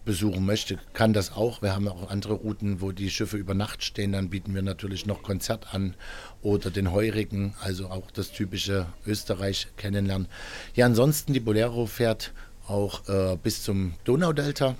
besuchen 0.08 0.46
möchte, 0.46 0.80
kann 0.94 1.12
das 1.12 1.34
auch. 1.34 1.62
Wir 1.62 1.76
haben 1.76 1.88
auch 1.90 2.10
andere 2.10 2.34
Routen, 2.34 2.82
wo 2.82 2.94
die 2.94 3.12
Schiffe 3.12 3.36
über 3.36 3.54
Nacht 3.54 3.84
stehen. 3.84 4.14
Dann 4.14 4.30
bieten 4.30 4.56
wir 4.56 4.62
natürlich 4.62 5.06
noch 5.06 5.22
Konzert 5.22 5.76
an 5.76 5.96
oder 6.42 6.72
den 6.72 6.92
Heurigen, 6.92 7.54
also 7.62 7.90
auch 7.90 8.10
das 8.10 8.32
typische 8.32 8.88
Österreich 9.06 9.68
kennenlernen. 9.76 10.30
Ja, 10.74 10.86
ansonsten 10.86 11.34
die 11.34 11.42
Bolero 11.42 11.86
fährt 11.86 12.34
auch 12.68 13.08
äh, 13.10 13.38
bis 13.44 13.64
zum 13.64 13.94
Donaudelta. 14.06 14.76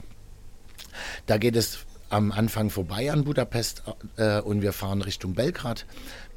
Da 1.26 1.38
geht 1.38 1.58
es 1.58 1.80
am 2.10 2.32
Anfang 2.32 2.70
vorbei 2.70 3.12
an 3.12 3.26
Budapest 3.26 3.84
äh, 4.16 4.40
und 4.40 4.62
wir 4.62 4.72
fahren 4.72 5.02
Richtung 5.02 5.34
Belgrad. 5.34 5.86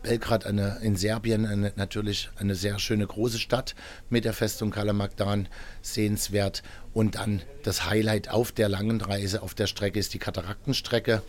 Belgrad 0.02 0.46
eine, 0.46 0.78
in 0.82 0.96
Serbien 0.96 1.46
eine, 1.46 1.72
natürlich 1.76 2.30
eine 2.36 2.54
sehr 2.54 2.78
schöne 2.78 3.06
große 3.06 3.38
Stadt 3.38 3.74
mit 4.08 4.24
der 4.24 4.32
Festung 4.32 4.70
Kalamagdan, 4.70 5.48
sehenswert. 5.82 6.62
Und 6.92 7.16
dann 7.16 7.42
das 7.62 7.88
Highlight 7.88 8.30
auf 8.30 8.52
der 8.52 8.68
langen 8.68 9.00
Reise 9.00 9.42
auf 9.42 9.54
der 9.54 9.66
Strecke 9.66 9.98
ist 9.98 10.14
die 10.14 10.18
Kataraktenstrecke, 10.18 11.22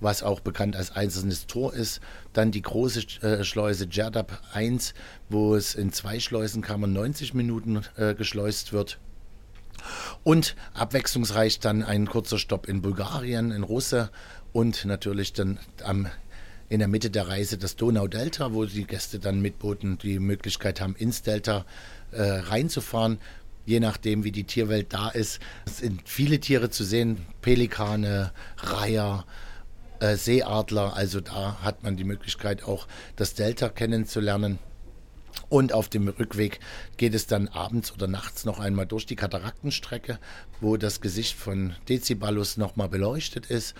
was 0.00 0.22
auch 0.22 0.40
bekannt 0.40 0.76
als 0.76 0.92
einzelnes 0.92 1.46
Tor 1.46 1.74
ist. 1.74 2.00
Dann 2.32 2.50
die 2.50 2.62
große 2.62 3.22
äh, 3.22 3.44
Schleuse 3.44 3.86
Djerdab 3.86 4.40
1, 4.52 4.94
wo 5.28 5.54
es 5.54 5.74
in 5.74 5.92
zwei 5.92 6.20
Schleusenkammern 6.20 6.92
90 6.92 7.34
Minuten 7.34 7.82
äh, 7.96 8.14
geschleust 8.14 8.72
wird. 8.72 8.98
Und 10.22 10.54
abwechslungsreich 10.74 11.58
dann 11.58 11.82
ein 11.82 12.06
kurzer 12.06 12.38
Stopp 12.38 12.68
in 12.68 12.82
Bulgarien, 12.82 13.50
in 13.50 13.64
Russe 13.64 14.10
und 14.52 14.84
natürlich 14.84 15.32
dann 15.32 15.58
am 15.82 16.08
in 16.72 16.78
der 16.78 16.88
Mitte 16.88 17.10
der 17.10 17.28
Reise 17.28 17.58
das 17.58 17.76
Donau-Delta, 17.76 18.54
wo 18.54 18.64
die 18.64 18.86
Gäste 18.86 19.18
dann 19.18 19.42
mit 19.42 19.58
Booten 19.58 19.98
die 19.98 20.18
Möglichkeit 20.18 20.80
haben, 20.80 20.96
ins 20.96 21.20
Delta 21.20 21.66
äh, 22.12 22.22
reinzufahren. 22.22 23.18
Je 23.66 23.78
nachdem, 23.78 24.24
wie 24.24 24.32
die 24.32 24.44
Tierwelt 24.44 24.94
da 24.94 25.10
ist. 25.10 25.38
Es 25.66 25.78
sind 25.78 26.08
viele 26.08 26.40
Tiere 26.40 26.70
zu 26.70 26.82
sehen: 26.84 27.26
Pelikane, 27.42 28.32
Reiher, 28.56 29.26
äh, 30.00 30.16
Seeadler. 30.16 30.96
Also 30.96 31.20
da 31.20 31.58
hat 31.60 31.82
man 31.82 31.98
die 31.98 32.04
Möglichkeit, 32.04 32.64
auch 32.64 32.88
das 33.16 33.34
Delta 33.34 33.68
kennenzulernen. 33.68 34.58
Und 35.50 35.74
auf 35.74 35.90
dem 35.90 36.08
Rückweg 36.08 36.58
geht 36.96 37.12
es 37.12 37.26
dann 37.26 37.48
abends 37.48 37.92
oder 37.92 38.06
nachts 38.06 38.46
noch 38.46 38.58
einmal 38.58 38.86
durch 38.86 39.04
die 39.04 39.16
Kataraktenstrecke, 39.16 40.18
wo 40.62 40.78
das 40.78 41.02
Gesicht 41.02 41.36
von 41.36 41.74
Deziballus 41.90 42.56
nochmal 42.56 42.88
beleuchtet 42.88 43.44
ist. 43.44 43.74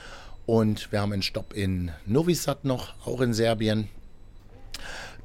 Und 0.46 0.90
wir 0.90 1.00
haben 1.00 1.12
einen 1.12 1.22
Stopp 1.22 1.52
in 1.54 1.92
Novi 2.04 2.34
Sad 2.34 2.64
noch, 2.64 2.94
auch 3.06 3.20
in 3.20 3.32
Serbien. 3.32 3.88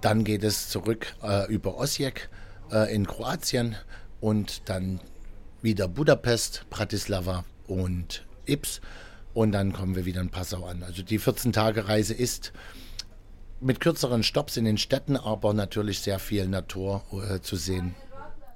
Dann 0.01 0.23
geht 0.23 0.43
es 0.43 0.69
zurück 0.69 1.15
äh, 1.23 1.51
über 1.51 1.77
Osijek 1.77 2.29
äh, 2.71 2.93
in 2.93 3.07
Kroatien 3.07 3.75
und 4.21 4.69
dann 4.69 4.99
wieder 5.61 5.87
Budapest, 5.87 6.65
Bratislava 6.69 7.45
und 7.65 8.25
Ips. 8.45 8.79
Und 9.33 9.51
dann 9.51 9.73
kommen 9.73 9.95
wir 9.95 10.05
wieder 10.05 10.21
in 10.21 10.29
Passau 10.29 10.65
an. 10.65 10.83
Also 10.83 11.03
die 11.03 11.19
14-Tage-Reise 11.19 12.13
ist 12.13 12.53
mit 13.59 13.79
kürzeren 13.79 14.23
Stops 14.23 14.57
in 14.57 14.65
den 14.65 14.77
Städten, 14.77 15.17
aber 15.17 15.53
natürlich 15.53 15.99
sehr 15.99 16.19
viel 16.19 16.47
Natur 16.47 17.03
äh, 17.29 17.39
zu 17.41 17.55
sehen. 17.55 17.95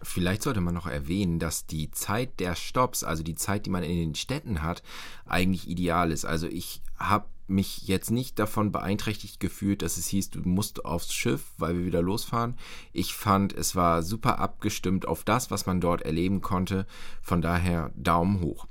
Vielleicht 0.03 0.43
sollte 0.43 0.61
man 0.61 0.73
noch 0.73 0.87
erwähnen, 0.87 1.39
dass 1.39 1.67
die 1.67 1.91
Zeit 1.91 2.39
der 2.39 2.55
Stops, 2.55 3.03
also 3.03 3.23
die 3.23 3.35
Zeit, 3.35 3.65
die 3.65 3.69
man 3.69 3.83
in 3.83 3.97
den 3.97 4.15
Städten 4.15 4.63
hat, 4.63 4.81
eigentlich 5.25 5.69
ideal 5.69 6.11
ist. 6.11 6.25
Also 6.25 6.47
ich 6.47 6.81
habe 6.97 7.25
mich 7.47 7.87
jetzt 7.87 8.09
nicht 8.09 8.39
davon 8.39 8.71
beeinträchtigt 8.71 9.39
gefühlt, 9.39 9.81
dass 9.81 9.97
es 9.97 10.07
hieß, 10.07 10.31
du 10.31 10.39
musst 10.39 10.85
aufs 10.85 11.13
Schiff, 11.13 11.51
weil 11.57 11.77
wir 11.77 11.85
wieder 11.85 12.01
losfahren. 12.01 12.57
Ich 12.93 13.13
fand, 13.13 13.53
es 13.53 13.75
war 13.75 14.01
super 14.03 14.39
abgestimmt 14.39 15.07
auf 15.07 15.23
das, 15.23 15.51
was 15.51 15.65
man 15.65 15.81
dort 15.81 16.01
erleben 16.01 16.41
konnte. 16.41 16.87
Von 17.21 17.41
daher 17.41 17.91
Daumen 17.95 18.41
hoch. 18.41 18.67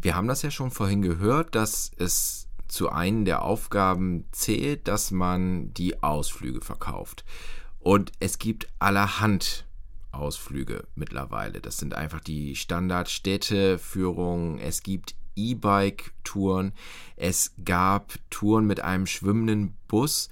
Wir 0.00 0.14
haben 0.14 0.28
das 0.28 0.42
ja 0.42 0.50
schon 0.50 0.70
vorhin 0.70 1.02
gehört, 1.02 1.54
dass 1.54 1.90
es 1.96 2.48
zu 2.68 2.90
einen 2.90 3.24
der 3.24 3.42
Aufgaben 3.42 4.26
zählt, 4.30 4.86
dass 4.86 5.10
man 5.10 5.72
die 5.74 6.02
Ausflüge 6.02 6.60
verkauft. 6.60 7.24
Und 7.80 8.12
es 8.20 8.38
gibt 8.38 8.68
allerhand 8.78 9.64
Ausflüge 10.18 10.84
mittlerweile. 10.94 11.60
Das 11.60 11.78
sind 11.78 11.94
einfach 11.94 12.20
die 12.20 12.56
Standardstädteführungen. 12.56 14.58
Es 14.58 14.82
gibt 14.82 15.14
E-Bike-Touren. 15.36 16.72
Es 17.16 17.52
gab 17.64 18.14
Touren 18.30 18.66
mit 18.66 18.80
einem 18.80 19.06
schwimmenden 19.06 19.76
Bus. 19.86 20.28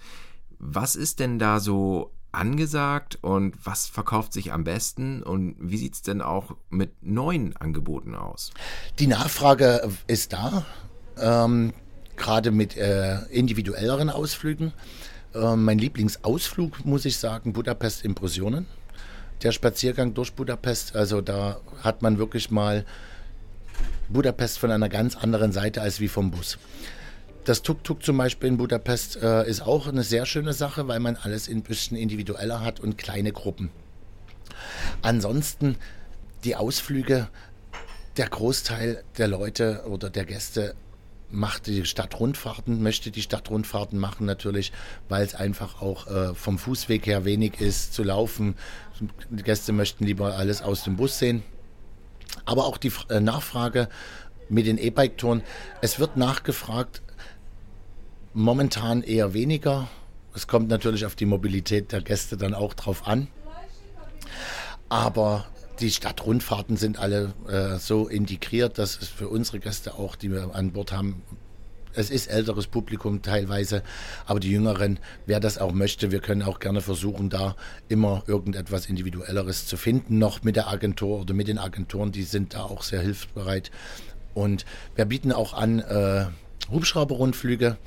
Was 0.58 0.96
ist 0.96 1.20
denn 1.20 1.38
da 1.38 1.60
so 1.60 2.12
angesagt 2.32 3.18
und 3.22 3.54
was 3.64 3.86
verkauft 3.86 4.32
sich 4.32 4.52
am 4.52 4.64
besten 4.64 5.22
und 5.22 5.56
wie 5.58 5.78
sieht 5.78 5.94
es 5.94 6.02
denn 6.02 6.20
auch 6.20 6.54
mit 6.68 7.02
neuen 7.02 7.56
Angeboten 7.56 8.14
aus? 8.14 8.50
Die 8.98 9.06
Nachfrage 9.06 9.88
ist 10.06 10.34
da, 10.34 10.66
ähm, 11.18 11.72
gerade 12.16 12.50
mit 12.50 12.76
äh, 12.76 13.22
individuelleren 13.30 14.10
Ausflügen. 14.10 14.72
Äh, 15.34 15.56
mein 15.56 15.78
Lieblingsausflug, 15.78 16.84
muss 16.84 17.04
ich 17.04 17.16
sagen, 17.16 17.52
Budapest 17.52 18.04
Impressionen 18.04 18.66
der 19.42 19.52
Spaziergang 19.52 20.14
durch 20.14 20.32
Budapest. 20.32 20.96
Also 20.96 21.20
da 21.20 21.60
hat 21.82 22.02
man 22.02 22.18
wirklich 22.18 22.50
mal 22.50 22.84
Budapest 24.08 24.58
von 24.58 24.70
einer 24.70 24.88
ganz 24.88 25.16
anderen 25.16 25.52
Seite 25.52 25.82
als 25.82 26.00
wie 26.00 26.08
vom 26.08 26.30
Bus. 26.30 26.58
Das 27.44 27.62
Tuk-Tuk 27.62 28.02
zum 28.02 28.16
Beispiel 28.16 28.48
in 28.48 28.56
Budapest 28.56 29.16
äh, 29.22 29.48
ist 29.48 29.62
auch 29.62 29.86
eine 29.86 30.02
sehr 30.02 30.26
schöne 30.26 30.52
Sache, 30.52 30.88
weil 30.88 30.98
man 30.98 31.16
alles 31.16 31.48
ein 31.48 31.62
bisschen 31.62 31.96
individueller 31.96 32.60
hat 32.60 32.80
und 32.80 32.98
kleine 32.98 33.32
Gruppen. 33.32 33.70
Ansonsten 35.02 35.76
die 36.44 36.56
Ausflüge, 36.56 37.28
der 38.16 38.28
Großteil 38.28 39.04
der 39.18 39.28
Leute 39.28 39.84
oder 39.86 40.10
der 40.10 40.24
Gäste 40.24 40.74
macht 41.30 41.66
die 41.66 41.84
Stadtrundfahrten, 41.84 42.82
möchte 42.82 43.10
die 43.10 43.22
Stadtrundfahrten 43.22 43.98
machen 43.98 44.26
natürlich, 44.26 44.72
weil 45.08 45.24
es 45.24 45.34
einfach 45.34 45.82
auch 45.82 46.06
äh, 46.06 46.34
vom 46.34 46.58
Fußweg 46.58 47.06
her 47.06 47.24
wenig 47.24 47.60
ist 47.60 47.94
zu 47.94 48.02
laufen. 48.04 48.54
Die 49.30 49.42
Gäste 49.42 49.72
möchten 49.72 50.04
lieber 50.04 50.36
alles 50.36 50.62
aus 50.62 50.84
dem 50.84 50.96
Bus 50.96 51.18
sehen. 51.18 51.42
Aber 52.44 52.66
auch 52.66 52.78
die 52.78 52.92
äh, 53.08 53.20
Nachfrage 53.20 53.88
mit 54.48 54.66
den 54.66 54.78
E-Bike-Touren. 54.78 55.42
Es 55.80 55.98
wird 55.98 56.16
nachgefragt, 56.16 57.02
momentan 58.32 59.02
eher 59.02 59.34
weniger. 59.34 59.88
Es 60.34 60.46
kommt 60.46 60.68
natürlich 60.68 61.06
auf 61.06 61.16
die 61.16 61.26
Mobilität 61.26 61.92
der 61.92 62.02
Gäste 62.02 62.36
dann 62.36 62.54
auch 62.54 62.74
drauf 62.74 63.06
an. 63.06 63.28
Aber 64.88 65.46
die 65.80 65.90
Stadtrundfahrten 65.90 66.76
sind 66.76 66.98
alle 66.98 67.32
äh, 67.48 67.78
so 67.78 68.08
integriert, 68.08 68.78
dass 68.78 69.00
es 69.00 69.08
für 69.08 69.28
unsere 69.28 69.58
Gäste 69.58 69.94
auch, 69.94 70.16
die 70.16 70.30
wir 70.30 70.54
an 70.54 70.72
Bord 70.72 70.92
haben, 70.92 71.22
es 71.96 72.10
ist 72.10 72.26
älteres 72.26 72.66
Publikum 72.66 73.22
teilweise, 73.22 73.82
aber 74.26 74.38
die 74.38 74.50
Jüngeren, 74.50 74.98
wer 75.24 75.40
das 75.40 75.58
auch 75.58 75.72
möchte, 75.72 76.12
wir 76.12 76.20
können 76.20 76.42
auch 76.42 76.58
gerne 76.58 76.82
versuchen, 76.82 77.30
da 77.30 77.56
immer 77.88 78.22
irgendetwas 78.26 78.86
Individuelleres 78.86 79.66
zu 79.66 79.76
finden, 79.76 80.18
noch 80.18 80.42
mit 80.42 80.56
der 80.56 80.68
Agentur 80.68 81.20
oder 81.20 81.34
mit 81.34 81.48
den 81.48 81.58
Agenturen, 81.58 82.12
die 82.12 82.22
sind 82.22 82.54
da 82.54 82.64
auch 82.64 82.82
sehr 82.82 83.00
hilfsbereit. 83.00 83.70
Und 84.34 84.66
wir 84.94 85.06
bieten 85.06 85.32
auch 85.32 85.54
an 85.54 85.80
äh, 85.80 86.26
Hubschrauberrundflüge, 86.70 87.78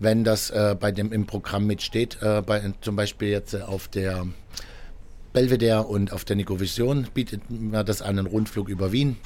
wenn 0.00 0.24
das 0.24 0.50
äh, 0.50 0.76
bei 0.78 0.90
dem 0.90 1.12
im 1.12 1.26
Programm 1.26 1.66
mitsteht, 1.66 2.18
äh, 2.20 2.42
bei, 2.42 2.72
zum 2.80 2.96
Beispiel 2.96 3.28
jetzt 3.28 3.54
äh, 3.54 3.62
auf 3.62 3.86
der 3.86 4.26
Belvedere 5.32 5.84
und 5.84 6.12
auf 6.12 6.24
der 6.24 6.36
Nikovision 6.36 7.08
bietet 7.14 7.42
man 7.50 7.86
das 7.86 8.02
einen 8.02 8.26
Rundflug 8.26 8.68
über 8.68 8.92
Wien. 8.92 9.16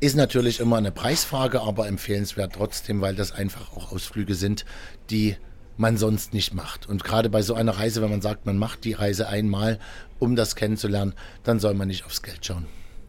Ist 0.00 0.16
natürlich 0.16 0.60
immer 0.60 0.76
eine 0.76 0.92
Preisfrage, 0.92 1.62
aber 1.62 1.86
empfehlenswert 1.86 2.54
trotzdem, 2.54 3.00
weil 3.00 3.14
das 3.14 3.32
einfach 3.32 3.72
auch 3.72 3.92
Ausflüge 3.92 4.34
sind, 4.34 4.64
die 5.10 5.36
man 5.76 5.96
sonst 5.96 6.34
nicht 6.34 6.54
macht. 6.54 6.88
Und 6.88 7.04
gerade 7.04 7.30
bei 7.30 7.42
so 7.42 7.54
einer 7.54 7.72
Reise, 7.72 8.02
wenn 8.02 8.10
man 8.10 8.22
sagt, 8.22 8.46
man 8.46 8.58
macht 8.58 8.84
die 8.84 8.92
Reise 8.92 9.28
einmal, 9.28 9.78
um 10.18 10.36
das 10.36 10.56
kennenzulernen, 10.56 11.14
dann 11.42 11.58
soll 11.58 11.74
man 11.74 11.88
nicht 11.88 12.04
aufs 12.04 12.22
Geld 12.22 12.44
schauen. 12.44 12.66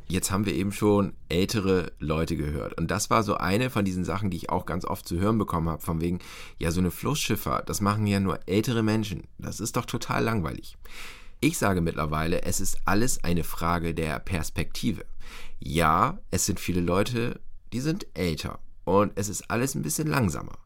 Jetzt 0.08 0.30
haben 0.30 0.46
wir 0.46 0.54
eben 0.54 0.72
schon 0.72 1.14
ältere 1.30 1.92
Leute 1.98 2.36
gehört. 2.36 2.78
Und 2.78 2.92
das 2.92 3.10
war 3.10 3.24
so 3.24 3.36
eine 3.36 3.72
von 3.72 3.86
diesen 3.86 4.06
Sachen, 4.06 4.30
die 4.30 4.38
ich 4.38 4.50
auch 4.50 4.68
ganz 4.68 4.86
oft 4.86 5.08
zu 5.08 5.20
hören 5.20 5.40
bekommen 5.40 5.68
habe, 5.68 5.82
von 5.82 6.00
wegen, 6.00 6.20
ja, 6.60 6.70
so 6.70 6.80
eine 6.80 6.92
Flussschifffahrt, 6.92 7.70
das 7.70 7.82
machen 7.82 8.06
ja 8.06 8.20
nur 8.20 8.40
ältere 8.46 8.84
Menschen. 8.84 9.24
Das 9.40 9.60
ist 9.60 9.76
doch 9.78 9.86
total 9.86 10.24
langweilig. 10.24 10.78
Ich 11.46 11.60
sage 11.60 11.80
mittlerweile, 11.80 12.42
es 12.42 12.60
ist 12.60 12.80
alles 12.86 13.24
eine 13.24 13.44
Frage 13.44 13.94
der 13.94 14.18
Perspektive. 14.18 15.06
Ja, 15.60 16.18
es 16.32 16.48
sind 16.48 16.60
viele 16.60 16.82
Leute, 16.82 17.40
die 17.72 17.82
sind 17.82 18.08
älter. 18.16 18.58
Und 18.84 19.12
es 19.14 19.30
ist 19.30 19.52
alles 19.52 19.76
ein 19.76 19.84
bisschen 19.84 20.08
langsamer. 20.08 20.58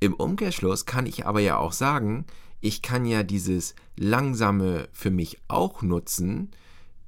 Im 0.00 0.12
Umkehrschluss 0.12 0.84
kann 0.84 1.06
ich 1.06 1.24
aber 1.24 1.40
ja 1.40 1.56
auch 1.56 1.72
sagen, 1.72 2.26
ich 2.60 2.82
kann 2.82 3.06
ja 3.06 3.22
dieses 3.22 3.74
Langsame 3.96 4.90
für 4.92 5.10
mich 5.10 5.38
auch 5.48 5.80
nutzen, 5.80 6.50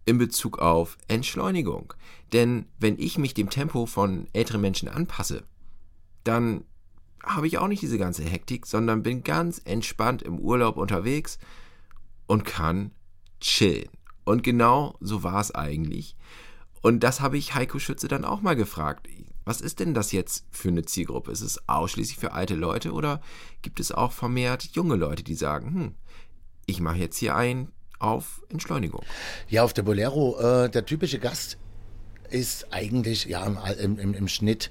in 0.07 0.17
Bezug 0.17 0.59
auf 0.59 0.97
Entschleunigung. 1.07 1.93
Denn 2.33 2.65
wenn 2.79 2.99
ich 2.99 3.19
mich 3.19 3.35
dem 3.35 3.51
Tempo 3.51 3.85
von 3.85 4.27
älteren 4.33 4.63
Menschen 4.63 4.89
anpasse, 4.89 5.43
dann 6.25 6.65
habe 7.23 7.47
ich 7.47 7.59
auch 7.59 7.69
nicht 7.69 7.83
diese 7.83 7.99
ganze 7.99 8.25
Hektik, 8.25 8.65
sondern 8.65 9.03
bin 9.03 9.23
ganz 9.23 9.61
entspannt 9.67 10.23
im 10.23 10.39
Urlaub 10.39 10.79
unterwegs 10.79 11.39
und 12.27 12.45
kann 12.45 12.93
chillen. 13.41 13.89
Und 14.25 14.43
genau 14.43 14.97
so 15.01 15.23
war 15.23 15.41
es 15.41 15.55
eigentlich. 15.55 16.17
Und 16.83 17.01
das 17.01 17.21
habe 17.21 17.39
ich 17.39 17.55
Heiko 17.55 17.79
Schütze 17.79 18.09
dann 18.09 18.25
auch 18.25 18.43
mal 18.43 18.57
gefragt. 18.57 19.09
Was 19.45 19.61
ist 19.61 19.79
denn 19.79 19.95
das 19.95 20.13
jetzt 20.13 20.45
für 20.51 20.69
eine 20.69 20.85
Zielgruppe? 20.85 21.31
Ist 21.31 21.41
es 21.41 21.69
ausschließlich 21.69 22.19
für 22.19 22.33
alte 22.33 22.55
Leute 22.55 22.93
oder 22.93 23.21
gibt 23.63 23.79
es 23.79 23.93
auch 23.93 24.13
vermehrt 24.13 24.65
junge 24.73 24.97
Leute, 24.97 25.23
die 25.23 25.35
sagen, 25.35 25.75
hm, 25.75 25.95
ich 26.67 26.81
mache 26.81 26.99
jetzt 26.99 27.19
hier 27.19 27.37
ein 27.37 27.71
auf 27.99 28.43
Entschleunigung. 28.49 29.05
Ja, 29.49 29.63
auf 29.63 29.73
der 29.73 29.83
Bolero, 29.83 30.39
äh, 30.39 30.69
der 30.69 30.85
typische 30.85 31.19
Gast 31.19 31.59
ist 32.29 32.73
eigentlich 32.73 33.27
ja 33.27 33.45
im, 33.45 33.99
im, 33.99 34.15
im, 34.15 34.29
Schnitt 34.29 34.69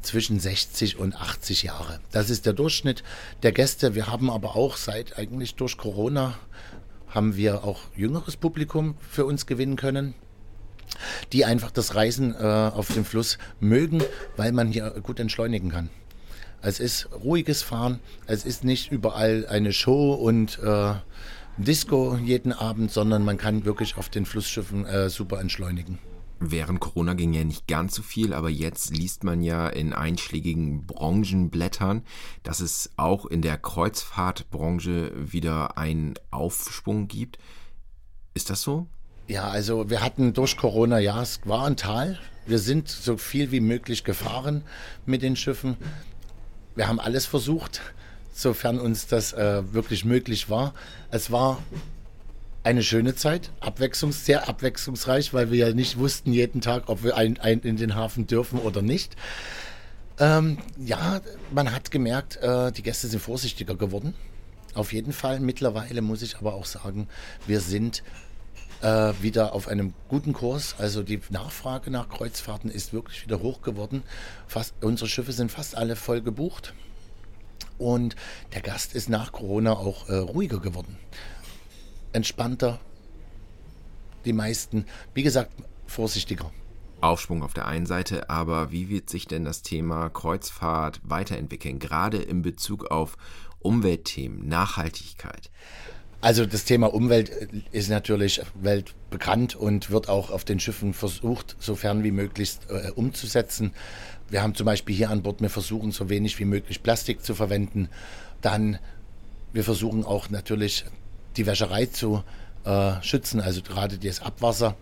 zwischen 0.00 0.40
60 0.40 0.98
und 0.98 1.14
80 1.14 1.62
Jahre. 1.64 2.00
Das 2.10 2.30
ist 2.30 2.46
der 2.46 2.54
Durchschnitt 2.54 3.04
der 3.42 3.52
Gäste. 3.52 3.94
Wir 3.94 4.06
haben 4.06 4.30
aber 4.30 4.56
auch 4.56 4.76
seit 4.76 5.18
eigentlich 5.18 5.54
durch 5.54 5.76
Corona 5.76 6.38
haben 7.14 7.36
wir 7.36 7.64
auch 7.64 7.80
jüngeres 7.96 8.36
Publikum 8.36 8.96
für 9.00 9.24
uns 9.24 9.46
gewinnen 9.46 9.76
können 9.76 10.14
die 11.32 11.44
einfach 11.44 11.70
das 11.70 11.94
Reisen 11.94 12.34
äh, 12.34 12.38
auf 12.38 12.92
dem 12.92 13.04
Fluss 13.04 13.38
mögen, 13.60 14.02
weil 14.36 14.52
man 14.52 14.68
hier 14.68 14.90
gut 15.02 15.20
entschleunigen 15.20 15.70
kann. 15.70 15.90
Es 16.62 16.80
ist 16.80 17.08
ruhiges 17.12 17.62
Fahren, 17.62 18.00
es 18.26 18.44
ist 18.44 18.64
nicht 18.64 18.90
überall 18.90 19.46
eine 19.48 19.72
Show 19.72 20.14
und 20.14 20.58
äh, 20.62 20.94
Disco 21.58 22.16
jeden 22.16 22.52
Abend, 22.52 22.90
sondern 22.90 23.22
man 23.22 23.36
kann 23.36 23.64
wirklich 23.64 23.96
auf 23.96 24.08
den 24.08 24.24
Flussschiffen 24.24 24.86
äh, 24.86 25.10
super 25.10 25.40
entschleunigen. 25.40 25.98
Während 26.40 26.80
Corona 26.80 27.14
ging 27.14 27.32
ja 27.32 27.44
nicht 27.44 27.66
ganz 27.68 27.94
so 27.94 28.02
viel, 28.02 28.32
aber 28.32 28.50
jetzt 28.50 28.94
liest 28.94 29.24
man 29.24 29.40
ja 29.40 29.68
in 29.68 29.92
einschlägigen 29.92 30.86
Branchenblättern, 30.86 32.02
dass 32.42 32.60
es 32.60 32.90
auch 32.96 33.26
in 33.26 33.40
der 33.40 33.56
Kreuzfahrtbranche 33.56 35.12
wieder 35.14 35.78
einen 35.78 36.14
Aufschwung 36.30 37.08
gibt. 37.08 37.38
Ist 38.34 38.50
das 38.50 38.62
so? 38.62 38.86
Ja, 39.26 39.48
also 39.48 39.88
wir 39.88 40.02
hatten 40.02 40.34
durch 40.34 40.56
Corona, 40.56 40.98
ja, 40.98 41.22
es 41.22 41.40
war 41.44 41.66
ein 41.66 41.76
Tal. 41.76 42.18
Wir 42.46 42.58
sind 42.58 42.88
so 42.88 43.16
viel 43.16 43.52
wie 43.52 43.60
möglich 43.60 44.04
gefahren 44.04 44.64
mit 45.06 45.22
den 45.22 45.36
Schiffen. 45.36 45.76
Wir 46.74 46.88
haben 46.88 47.00
alles 47.00 47.24
versucht 47.24 47.80
sofern 48.34 48.78
uns 48.80 49.06
das 49.06 49.32
äh, 49.32 49.62
wirklich 49.72 50.04
möglich 50.04 50.50
war. 50.50 50.74
Es 51.10 51.30
war 51.30 51.62
eine 52.64 52.82
schöne 52.82 53.14
Zeit, 53.14 53.50
abwechslungs 53.60 54.24
sehr 54.24 54.48
abwechslungsreich, 54.48 55.34
weil 55.34 55.50
wir 55.50 55.68
ja 55.68 55.74
nicht 55.74 55.98
wussten 55.98 56.32
jeden 56.32 56.62
Tag, 56.62 56.88
ob 56.88 57.04
wir 57.04 57.16
ein, 57.16 57.38
ein 57.38 57.60
in 57.60 57.76
den 57.76 57.94
Hafen 57.94 58.26
dürfen 58.26 58.58
oder 58.58 58.82
nicht. 58.82 59.14
Ähm, 60.18 60.58
ja, 60.78 61.20
man 61.52 61.72
hat 61.72 61.90
gemerkt, 61.90 62.36
äh, 62.36 62.72
die 62.72 62.82
Gäste 62.82 63.06
sind 63.06 63.20
vorsichtiger 63.20 63.74
geworden. 63.74 64.14
Auf 64.74 64.92
jeden 64.92 65.12
Fall. 65.12 65.40
Mittlerweile 65.40 66.02
muss 66.02 66.22
ich 66.22 66.36
aber 66.36 66.54
auch 66.54 66.64
sagen, 66.64 67.08
wir 67.46 67.60
sind 67.60 68.02
äh, 68.80 69.12
wieder 69.20 69.52
auf 69.52 69.68
einem 69.68 69.92
guten 70.08 70.32
Kurs. 70.32 70.76
Also 70.78 71.02
die 71.02 71.20
Nachfrage 71.30 71.90
nach 71.90 72.08
Kreuzfahrten 72.08 72.70
ist 72.70 72.92
wirklich 72.92 73.24
wieder 73.24 73.40
hoch 73.40 73.60
geworden. 73.60 74.02
Fast, 74.46 74.74
unsere 74.80 75.08
Schiffe 75.08 75.32
sind 75.32 75.52
fast 75.52 75.76
alle 75.76 75.96
voll 75.96 76.22
gebucht. 76.22 76.74
Und 77.76 78.16
der 78.54 78.62
Gast 78.62 78.94
ist 78.94 79.08
nach 79.08 79.32
Corona 79.32 79.72
auch 79.72 80.08
äh, 80.08 80.14
ruhiger 80.14 80.60
geworden. 80.60 80.96
Entspannter. 82.14 82.80
Die 84.24 84.32
meisten, 84.32 84.86
wie 85.12 85.22
gesagt, 85.22 85.52
vorsichtiger. 85.86 86.50
Aufschwung 87.00 87.42
auf 87.42 87.52
der 87.52 87.66
einen 87.66 87.86
Seite, 87.86 88.30
aber 88.30 88.72
wie 88.72 88.88
wird 88.88 89.10
sich 89.10 89.26
denn 89.26 89.44
das 89.44 89.62
Thema 89.62 90.08
Kreuzfahrt 90.08 91.00
weiterentwickeln, 91.04 91.78
gerade 91.78 92.16
in 92.16 92.40
Bezug 92.40 92.90
auf 92.90 93.16
Umweltthemen, 93.60 94.48
Nachhaltigkeit? 94.48 95.50
Also 96.24 96.46
das 96.46 96.64
Thema 96.64 96.86
Umwelt 96.94 97.28
äh, 97.28 97.48
ist 97.70 97.90
natürlich 97.90 98.40
weltbekannt 98.54 99.54
und 99.56 99.90
wird 99.90 100.08
auch 100.08 100.30
auf 100.30 100.44
den 100.46 100.58
Schiffen 100.58 100.94
versucht, 100.94 101.54
sofern 101.58 102.02
wie 102.02 102.12
möglich 102.12 102.56
äh, 102.70 102.90
umzusetzen. 102.92 103.72
Wir 104.30 104.42
haben 104.42 104.54
zum 104.54 104.64
Beispiel 104.64 104.96
hier 104.96 105.10
an 105.10 105.22
Bord, 105.22 105.42
wir 105.42 105.50
versuchen 105.50 105.92
so 105.92 106.08
wenig 106.08 106.38
wie 106.38 106.46
möglich 106.46 106.82
Plastik 106.82 107.22
zu 107.22 107.34
verwenden. 107.34 107.90
Dann, 108.40 108.78
wir 109.52 109.64
versuchen 109.64 110.02
auch 110.06 110.30
natürlich 110.30 110.86
die 111.36 111.46
Wäscherei 111.46 111.86
zu 111.86 112.22
äh, 112.64 113.02
schützen, 113.02 113.40
also 113.40 113.62
gerade 113.62 113.98
das 113.98 114.20
Abwasser. 114.20 114.76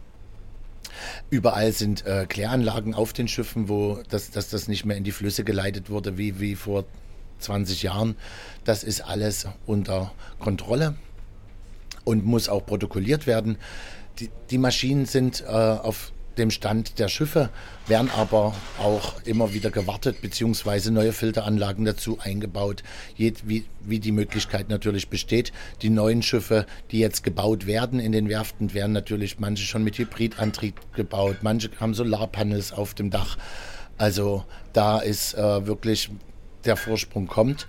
Überall 1.30 1.72
sind 1.72 2.04
äh, 2.06 2.26
Kläranlagen 2.28 2.94
auf 2.94 3.12
den 3.12 3.28
Schiffen, 3.28 3.68
wo 3.68 4.00
das, 4.08 4.30
dass 4.30 4.50
das 4.50 4.68
nicht 4.68 4.84
mehr 4.84 4.96
in 4.96 5.04
die 5.04 5.12
Flüsse 5.12 5.44
geleitet 5.44 5.90
wurde 5.90 6.18
wie, 6.18 6.38
wie 6.40 6.54
vor 6.54 6.84
20 7.38 7.82
Jahren. 7.82 8.16
Das 8.64 8.84
ist 8.84 9.00
alles 9.00 9.46
unter 9.66 10.12
Kontrolle 10.38 10.94
und 12.04 12.24
muss 12.24 12.48
auch 12.48 12.64
protokolliert 12.64 13.26
werden. 13.26 13.58
Die, 14.18 14.30
die 14.50 14.58
Maschinen 14.58 15.06
sind 15.06 15.42
äh, 15.42 15.46
auf 15.46 16.12
dem 16.38 16.50
Stand 16.50 16.98
der 16.98 17.08
Schiffe, 17.08 17.50
werden 17.86 18.10
aber 18.16 18.54
auch 18.78 19.22
immer 19.24 19.52
wieder 19.52 19.70
gewartet, 19.70 20.20
beziehungsweise 20.20 20.92
neue 20.92 21.12
Filteranlagen 21.12 21.84
dazu 21.84 22.18
eingebaut, 22.20 22.82
wie, 23.16 23.64
wie 23.80 23.98
die 23.98 24.12
Möglichkeit 24.12 24.68
natürlich 24.68 25.08
besteht. 25.08 25.52
Die 25.82 25.90
neuen 25.90 26.22
Schiffe, 26.22 26.66
die 26.90 26.98
jetzt 26.98 27.22
gebaut 27.22 27.66
werden 27.66 28.00
in 28.00 28.12
den 28.12 28.28
Werften, 28.28 28.74
werden 28.74 28.92
natürlich 28.92 29.38
manche 29.38 29.64
schon 29.64 29.84
mit 29.84 29.98
Hybridantrieb 29.98 30.80
gebaut, 30.94 31.38
manche 31.42 31.70
haben 31.80 31.94
Solarpanels 31.94 32.72
auf 32.72 32.94
dem 32.94 33.10
Dach. 33.10 33.36
Also 33.98 34.44
da 34.72 34.98
ist 34.98 35.34
äh, 35.34 35.66
wirklich 35.66 36.10
der 36.64 36.76
Vorsprung 36.76 37.26
kommt. 37.26 37.68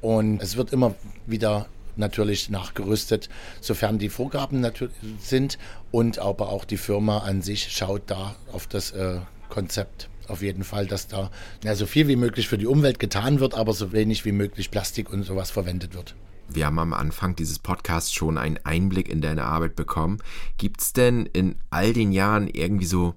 Und 0.00 0.42
es 0.42 0.56
wird 0.56 0.72
immer 0.72 0.94
wieder 1.26 1.66
natürlich 1.96 2.50
nachgerüstet, 2.50 3.28
sofern 3.60 3.98
die 3.98 4.08
Vorgaben 4.08 4.60
natürlich 4.60 4.94
sind 5.20 5.58
und 5.90 6.18
aber 6.18 6.48
auch 6.48 6.64
die 6.64 6.76
Firma 6.76 7.18
an 7.18 7.42
sich 7.42 7.72
schaut 7.72 8.02
da 8.06 8.34
auf 8.52 8.66
das 8.66 8.92
äh, 8.92 9.20
Konzept 9.48 10.08
auf 10.28 10.42
jeden 10.42 10.64
Fall, 10.64 10.86
dass 10.86 11.08
da 11.08 11.30
ja, 11.62 11.74
so 11.74 11.86
viel 11.86 12.08
wie 12.08 12.16
möglich 12.16 12.48
für 12.48 12.58
die 12.58 12.66
Umwelt 12.66 12.98
getan 12.98 13.40
wird, 13.40 13.54
aber 13.54 13.72
so 13.72 13.92
wenig 13.92 14.24
wie 14.24 14.32
möglich 14.32 14.70
Plastik 14.70 15.10
und 15.10 15.24
sowas 15.24 15.50
verwendet 15.50 15.94
wird. 15.94 16.14
Wir 16.48 16.66
haben 16.66 16.78
am 16.78 16.92
Anfang 16.92 17.36
dieses 17.36 17.58
Podcasts 17.58 18.12
schon 18.12 18.36
einen 18.36 18.58
Einblick 18.64 19.08
in 19.08 19.20
deine 19.20 19.44
Arbeit 19.44 19.76
bekommen. 19.76 20.18
Gibt 20.58 20.80
es 20.80 20.92
denn 20.92 21.26
in 21.26 21.56
all 21.70 21.92
den 21.92 22.12
Jahren 22.12 22.48
irgendwie 22.48 22.86
so 22.86 23.14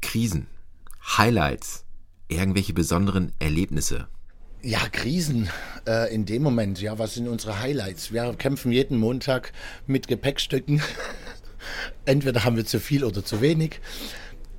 Krisen, 0.00 0.46
Highlights, 1.16 1.84
irgendwelche 2.28 2.72
besonderen 2.72 3.32
Erlebnisse? 3.38 4.08
Ja, 4.64 4.78
Krisen 4.92 5.48
äh, 5.88 6.14
in 6.14 6.24
dem 6.24 6.44
Moment. 6.44 6.80
Ja, 6.80 6.96
was 6.96 7.14
sind 7.14 7.26
unsere 7.26 7.58
Highlights? 7.58 8.12
Wir 8.12 8.32
kämpfen 8.34 8.70
jeden 8.70 8.96
Montag 8.96 9.52
mit 9.88 10.06
Gepäckstücken. 10.06 10.80
Entweder 12.04 12.44
haben 12.44 12.56
wir 12.56 12.64
zu 12.64 12.78
viel 12.78 13.02
oder 13.02 13.24
zu 13.24 13.40
wenig. 13.40 13.80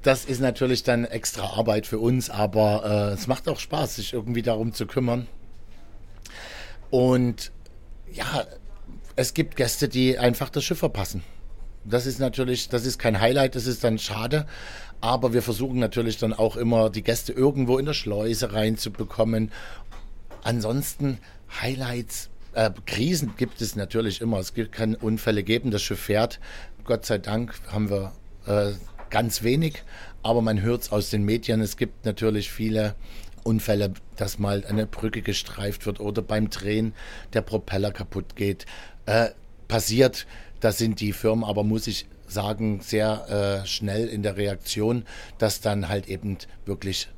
Das 0.01 0.25
ist 0.25 0.41
natürlich 0.41 0.83
dann 0.83 1.05
extra 1.05 1.57
Arbeit 1.57 1.87
für 1.87 1.99
uns, 1.99 2.29
aber 2.29 3.11
äh, 3.11 3.13
es 3.13 3.27
macht 3.27 3.47
auch 3.47 3.61
Spaß, 3.61 3.95
sich 3.95 4.11
irgendwie 4.11 4.41
darum 4.41 4.73
zu 4.73 4.87
kümmern. 4.87 5.27
Und 6.89 7.53
ja, 8.11 8.45
es 9.15 9.33
gibt 9.33 9.55
Gäste, 9.55 9.87
die 9.87 10.19
einfach 10.19 10.49
das 10.49 10.65
Schiff 10.65 10.79
verpassen. 10.79 11.23
Das 11.85 12.05
ist 12.05 12.19
natürlich, 12.19 12.67
das 12.67 12.85
ist 12.85 12.99
kein 12.99 13.21
Highlight, 13.21 13.55
das 13.55 13.67
ist 13.67 13.85
dann 13.85 13.99
schade. 13.99 14.47
Aber 15.03 15.33
wir 15.33 15.41
versuchen 15.41 15.79
natürlich 15.79 16.17
dann 16.17 16.31
auch 16.31 16.55
immer, 16.55 16.89
die 16.89 17.03
Gäste 17.03 17.33
irgendwo 17.33 17.77
in 17.77 17.85
der 17.85 17.93
Schleuse 17.93 18.53
reinzubekommen 18.53 19.51
Ansonsten 20.43 21.17
Highlights, 21.61 22.29
äh, 22.53 22.69
Krisen 22.85 23.33
gibt 23.37 23.61
es 23.61 23.75
natürlich 23.75 24.21
immer. 24.21 24.39
Es 24.39 24.53
kann 24.71 24.95
Unfälle 24.95 25.43
geben, 25.43 25.71
das 25.71 25.81
Schiff 25.81 25.99
fährt. 25.99 26.39
Gott 26.83 27.05
sei 27.05 27.17
Dank 27.17 27.53
haben 27.71 27.89
wir 27.89 28.13
äh, 28.45 28.73
ganz 29.09 29.43
wenig, 29.43 29.83
aber 30.21 30.41
man 30.41 30.61
hört 30.61 30.83
es 30.83 30.91
aus 30.91 31.09
den 31.09 31.23
Medien. 31.23 31.61
Es 31.61 31.77
gibt 31.77 32.05
natürlich 32.05 32.51
viele 32.51 32.95
Unfälle, 33.43 33.93
dass 34.17 34.39
mal 34.39 34.63
eine 34.67 34.85
Brücke 34.85 35.21
gestreift 35.21 35.85
wird 35.85 35.99
oder 35.99 36.21
beim 36.21 36.49
Drehen 36.49 36.93
der 37.33 37.41
Propeller 37.41 37.91
kaputt 37.91 38.35
geht. 38.35 38.65
Äh, 39.05 39.29
passiert, 39.67 40.27
da 40.59 40.71
sind 40.71 40.99
die 40.99 41.13
Firmen 41.13 41.43
aber, 41.43 41.63
muss 41.63 41.87
ich 41.87 42.05
sagen, 42.27 42.81
sehr 42.81 43.61
äh, 43.63 43.67
schnell 43.67 44.07
in 44.07 44.23
der 44.23 44.37
Reaktion, 44.37 45.05
dass 45.37 45.61
dann 45.61 45.89
halt 45.89 46.07
eben 46.07 46.37
wirklich 46.65 47.09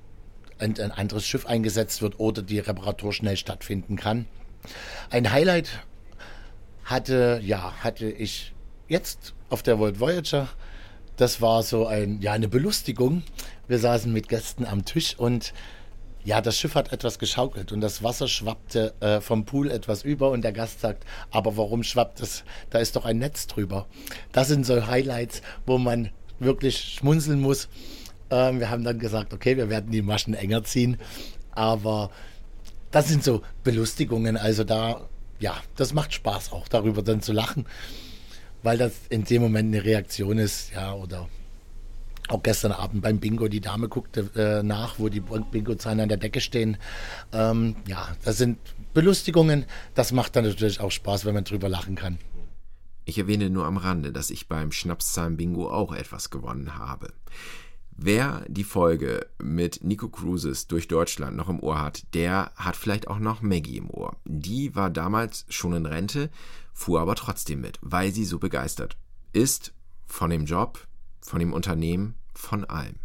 ein, 0.60 0.80
ein 0.80 0.91
anderes 0.91 1.26
Schiff 1.26 1.46
eingesetzt 1.46 2.02
wird 2.02 2.20
oder 2.20 2.41
die 2.41 2.60
Reparatur 2.60 3.13
schnell 3.13 3.38
stattfinden 3.38 3.96
kann. 3.96 4.26
Ein 5.10 5.32
Highlight 5.32 5.70
hatte, 6.84 7.41
ja, 7.44 7.74
hatte 7.84 8.10
ich 8.10 8.54
jetzt 8.88 9.34
auf 9.50 9.63
der 9.63 9.80
World 9.80 10.00
Voyager. 10.00 10.48
Das 11.18 11.41
war 11.41 11.63
so 11.63 11.88
ein, 11.88 12.22
ja, 12.22 12.34
eine 12.34 12.48
Belustigung. 12.48 13.24
Wir 13.68 13.80
saßen 13.80 14.12
mit 14.12 14.30
Gästen 14.30 14.65
am 14.65 14.86
Tisch 14.86 15.18
und 15.18 15.54
ja, 16.24 16.41
das 16.41 16.58
Schiff 16.58 16.74
hat 16.74 16.91
etwas 16.91 17.20
geschaukelt 17.20 17.72
und 17.72 17.82
das 17.82 18.02
Wasser 18.02 18.28
schwappte 18.28 18.94
äh, 19.00 19.22
vom 19.22 19.46
Pool 19.46 19.70
etwas 19.70 20.04
über 20.04 20.32
und 20.32 20.41
der 20.41 20.54
Gast 20.54 20.82
sagt, 20.82 21.06
aber 21.30 21.56
warum 21.56 21.84
schwappt 21.84 22.20
es? 22.20 22.44
Da 22.72 22.80
ist 22.80 22.96
doch 22.96 23.06
ein 23.06 23.20
Netz 23.20 23.46
drüber. 23.46 23.86
Das 24.32 24.48
sind 24.48 24.65
so 24.65 24.88
Highlights, 24.88 25.44
wo 25.68 25.78
man 25.78 26.10
wirklich 26.39 26.96
schmunzeln 26.96 27.41
muss. 27.41 27.70
Ähm, 28.29 28.59
wir 28.59 28.69
haben 28.69 28.83
dann 28.83 28.99
gesagt, 28.99 29.33
okay, 29.33 29.57
wir 29.57 29.69
werden 29.69 29.91
die 29.91 30.01
Maschen 30.01 30.33
enger 30.33 30.63
ziehen, 30.63 30.97
aber 31.51 32.09
das 32.91 33.07
sind 33.07 33.23
so 33.23 33.41
Belustigungen. 33.63 34.38
Also 34.38 34.63
da, 34.63 35.07
ja, 35.39 35.55
das 35.75 35.93
macht 35.93 36.13
Spaß 36.13 36.51
auch 36.51 36.67
darüber 36.67 37.01
dann 37.01 37.21
zu 37.21 37.33
lachen, 37.33 37.65
weil 38.63 38.77
das 38.77 38.93
in 39.09 39.23
dem 39.25 39.41
Moment 39.41 39.73
eine 39.73 39.83
Reaktion 39.83 40.38
ist, 40.38 40.71
ja, 40.73 40.93
oder 40.93 41.27
auch 42.27 42.41
gestern 42.41 42.71
Abend 42.71 43.01
beim 43.03 43.19
Bingo, 43.19 43.47
die 43.47 43.61
Dame 43.61 43.88
guckte 43.88 44.29
äh, 44.35 44.63
nach, 44.63 44.97
wo 44.97 45.09
die 45.09 45.19
Bingo-Zahlen 45.19 45.99
an 45.99 46.09
der 46.09 46.17
Decke 46.17 46.41
stehen. 46.41 46.77
Ähm, 47.31 47.75
ja, 47.88 48.15
das 48.23 48.38
sind 48.38 48.57
Belustigungen. 48.93 49.65
Das 49.93 50.11
macht 50.11 50.35
dann 50.35 50.45
natürlich 50.45 50.79
auch 50.79 50.91
Spaß, 50.91 51.25
wenn 51.25 51.35
man 51.35 51.43
drüber 51.43 51.69
lachen 51.69 51.95
kann. 51.95 52.17
Ich 53.03 53.19
erwähne 53.19 53.51
nur 53.51 53.65
am 53.65 53.77
Rande, 53.77 54.11
dass 54.11 54.31
ich 54.31 54.47
beim 54.47 54.71
Schnapszahlen-Bingo 54.71 55.69
auch 55.69 55.93
etwas 55.93 56.31
gewonnen 56.31 56.79
habe. 56.79 57.13
Wer 57.97 58.43
die 58.49 58.65
Folge 58.65 59.25
mit 59.41 59.84
Nico 59.84 60.10
Cruises 60.10 60.67
durch 60.67 60.89
Deutschland 60.89 61.38
noch 61.38 61.47
im 61.47 61.62
Ohr 61.62 61.81
hat, 61.81 62.13
der 62.13 62.51
hat 62.55 62.75
vielleicht 62.75 63.08
auch 63.08 63.19
noch 63.19 63.41
Maggie 63.41 63.77
im 63.77 63.89
Ohr. 63.89 64.17
Die 64.25 64.75
war 64.75 64.89
damals 64.89 65.45
schon 65.47 65.73
in 65.73 65.86
Rente, 65.86 66.29
fuhr 66.73 66.99
aber 66.99 67.15
trotzdem 67.15 67.62
mit, 67.62 67.79
weil 67.81 68.12
sie 68.12 68.25
so 68.25 68.38
begeistert 68.38 68.97
ist 69.31 69.73
von 70.05 70.29
dem 70.29 70.45
Job, 70.45 70.88
von 71.21 71.39
dem 71.39 71.53
Unternehmen, 71.53 72.15
von 72.34 72.65
allem. 72.65 72.95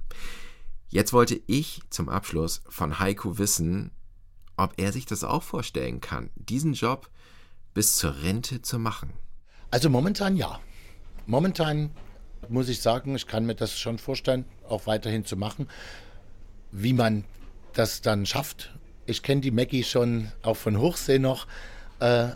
Jetzt 0.88 1.12
wollte 1.12 1.40
ich 1.46 1.82
zum 1.90 2.08
Abschluss 2.08 2.62
von 2.68 2.98
Heiko 2.98 3.38
wissen, 3.38 3.92
ob 4.56 4.74
er 4.76 4.92
sich 4.92 5.06
das 5.06 5.24
auch 5.24 5.42
vorstellen 5.42 6.00
kann, 6.00 6.30
diesen 6.34 6.74
Job 6.74 7.10
bis 7.74 7.96
zur 7.96 8.22
Rente 8.22 8.62
zu 8.62 8.78
machen. 8.78 9.12
Also 9.70 9.88
momentan 9.88 10.36
ja. 10.36 10.60
Momentan 11.26 11.90
muss 12.48 12.68
ich 12.68 12.80
sagen, 12.80 13.14
ich 13.14 13.26
kann 13.26 13.46
mir 13.46 13.54
das 13.54 13.78
schon 13.78 13.98
vorstellen, 13.98 14.44
auch 14.68 14.86
weiterhin 14.86 15.24
zu 15.24 15.36
machen. 15.36 15.68
Wie 16.72 16.92
man 16.92 17.24
das 17.72 18.00
dann 18.00 18.26
schafft. 18.26 18.72
Ich 19.06 19.22
kenne 19.22 19.40
die 19.40 19.50
Maggie 19.50 19.84
schon 19.84 20.30
auch 20.42 20.56
von 20.56 20.78
Hochsee 20.78 21.18
noch. 21.18 21.46
Äh, 22.00 22.28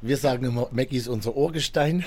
wir 0.00 0.16
sagen 0.16 0.44
immer, 0.44 0.68
Maggie 0.72 0.96
ist 0.96 1.08
unser 1.08 1.36
Ohrgestein 1.36 2.04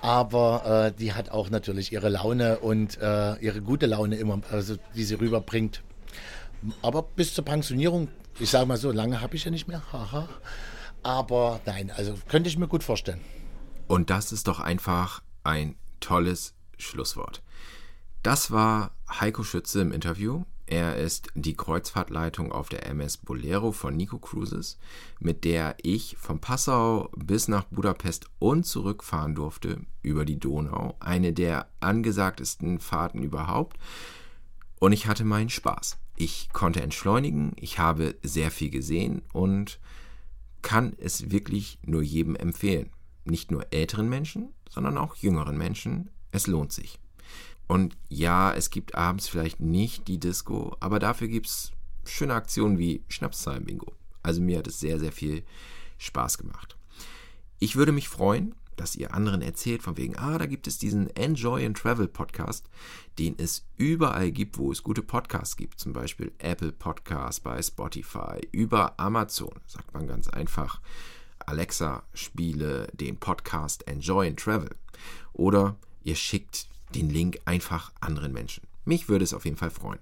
aber 0.00 0.86
äh, 0.86 0.98
die 0.98 1.12
hat 1.12 1.30
auch 1.30 1.50
natürlich 1.50 1.92
ihre 1.92 2.08
Laune 2.08 2.58
und 2.58 3.00
äh, 3.00 3.36
ihre 3.36 3.60
gute 3.60 3.86
Laune 3.86 4.16
immer, 4.16 4.40
also 4.50 4.76
die 4.94 5.04
sie 5.04 5.14
rüberbringt. 5.14 5.82
Aber 6.82 7.02
bis 7.02 7.34
zur 7.34 7.44
Pensionierung, 7.44 8.08
ich 8.38 8.50
sage 8.50 8.66
mal 8.66 8.76
so, 8.76 8.90
lange 8.90 9.20
habe 9.20 9.36
ich 9.36 9.44
ja 9.44 9.50
nicht 9.50 9.68
mehr, 9.68 9.82
haha. 9.92 10.28
Aber 11.02 11.60
nein, 11.66 11.92
also 11.96 12.14
könnte 12.28 12.48
ich 12.48 12.58
mir 12.58 12.68
gut 12.68 12.84
vorstellen. 12.84 13.20
Und 13.86 14.10
das 14.10 14.32
ist 14.32 14.48
doch 14.48 14.60
einfach 14.60 15.22
ein 15.44 15.76
tolles 16.00 16.54
Schlusswort. 16.78 17.42
Das 18.22 18.50
war 18.50 18.92
Heiko 19.08 19.42
Schütze 19.42 19.80
im 19.80 19.92
Interview. 19.92 20.44
Er 20.66 20.96
ist 20.96 21.28
die 21.34 21.56
Kreuzfahrtleitung 21.56 22.52
auf 22.52 22.68
der 22.68 22.86
MS 22.86 23.16
Bolero 23.16 23.72
von 23.72 23.96
Nico 23.96 24.18
Cruises, 24.18 24.78
mit 25.18 25.44
der 25.44 25.76
ich 25.82 26.16
von 26.18 26.40
Passau 26.40 27.10
bis 27.16 27.48
nach 27.48 27.64
Budapest 27.64 28.26
und 28.38 28.64
zurückfahren 28.64 29.34
durfte 29.34 29.80
über 30.02 30.26
die 30.26 30.38
Donau. 30.38 30.94
Eine 31.00 31.32
der 31.32 31.70
angesagtesten 31.80 32.80
Fahrten 32.80 33.22
überhaupt. 33.22 33.78
Und 34.78 34.92
ich 34.92 35.06
hatte 35.06 35.24
meinen 35.24 35.48
Spaß. 35.48 35.96
Ich 36.16 36.50
konnte 36.52 36.82
entschleunigen, 36.82 37.52
ich 37.56 37.78
habe 37.78 38.16
sehr 38.22 38.50
viel 38.50 38.70
gesehen 38.70 39.22
und 39.32 39.80
kann 40.60 40.94
es 40.98 41.30
wirklich 41.30 41.78
nur 41.82 42.02
jedem 42.02 42.36
empfehlen. 42.36 42.90
Nicht 43.24 43.50
nur 43.50 43.72
älteren 43.72 44.08
Menschen, 44.08 44.52
sondern 44.68 44.98
auch 44.98 45.16
jüngeren 45.16 45.56
Menschen. 45.56 46.10
Es 46.30 46.46
lohnt 46.46 46.72
sich. 46.72 46.98
Und 47.66 47.96
ja, 48.08 48.52
es 48.54 48.70
gibt 48.70 48.94
abends 48.94 49.28
vielleicht 49.28 49.60
nicht 49.60 50.08
die 50.08 50.18
Disco, 50.18 50.76
aber 50.80 50.98
dafür 50.98 51.28
gibt 51.28 51.46
es 51.46 51.72
schöne 52.04 52.34
Aktionen 52.34 52.78
wie 52.78 53.02
Schnapszahlen-Bingo. 53.08 53.92
Also 54.22 54.40
mir 54.40 54.58
hat 54.58 54.66
es 54.66 54.80
sehr, 54.80 54.98
sehr 54.98 55.12
viel 55.12 55.44
Spaß 55.98 56.38
gemacht. 56.38 56.76
Ich 57.58 57.76
würde 57.76 57.92
mich 57.92 58.08
freuen, 58.08 58.54
dass 58.76 58.96
ihr 58.96 59.12
anderen 59.12 59.42
erzählt, 59.42 59.82
von 59.82 59.96
wegen, 59.96 60.16
ah, 60.16 60.38
da 60.38 60.46
gibt 60.46 60.66
es 60.66 60.78
diesen 60.78 61.14
Enjoy 61.16 61.66
and 61.66 61.76
Travel 61.76 62.08
Podcast, 62.08 62.70
den 63.18 63.34
es 63.36 63.66
überall 63.76 64.30
gibt, 64.30 64.56
wo 64.56 64.70
es 64.72 64.82
gute 64.82 65.02
Podcasts 65.02 65.56
gibt. 65.56 65.80
Zum 65.80 65.92
Beispiel 65.92 66.32
Apple 66.38 66.72
Podcasts 66.72 67.40
bei 67.40 67.60
Spotify, 67.60 68.40
über 68.52 68.98
Amazon, 68.98 69.60
sagt 69.66 69.92
man 69.92 70.06
ganz 70.06 70.28
einfach. 70.28 70.80
Alexa, 71.40 72.04
spiele 72.14 72.88
den 72.92 73.16
Podcast 73.18 73.86
Enjoy 73.88 74.28
and 74.28 74.38
Travel. 74.38 74.70
Oder 75.32 75.76
ihr 76.08 76.16
schickt 76.16 76.66
den 76.94 77.10
Link 77.10 77.38
einfach 77.44 77.92
anderen 78.00 78.32
Menschen. 78.32 78.62
Mich 78.86 79.10
würde 79.10 79.24
es 79.24 79.34
auf 79.34 79.44
jeden 79.44 79.58
Fall 79.58 79.70
freuen. 79.70 80.00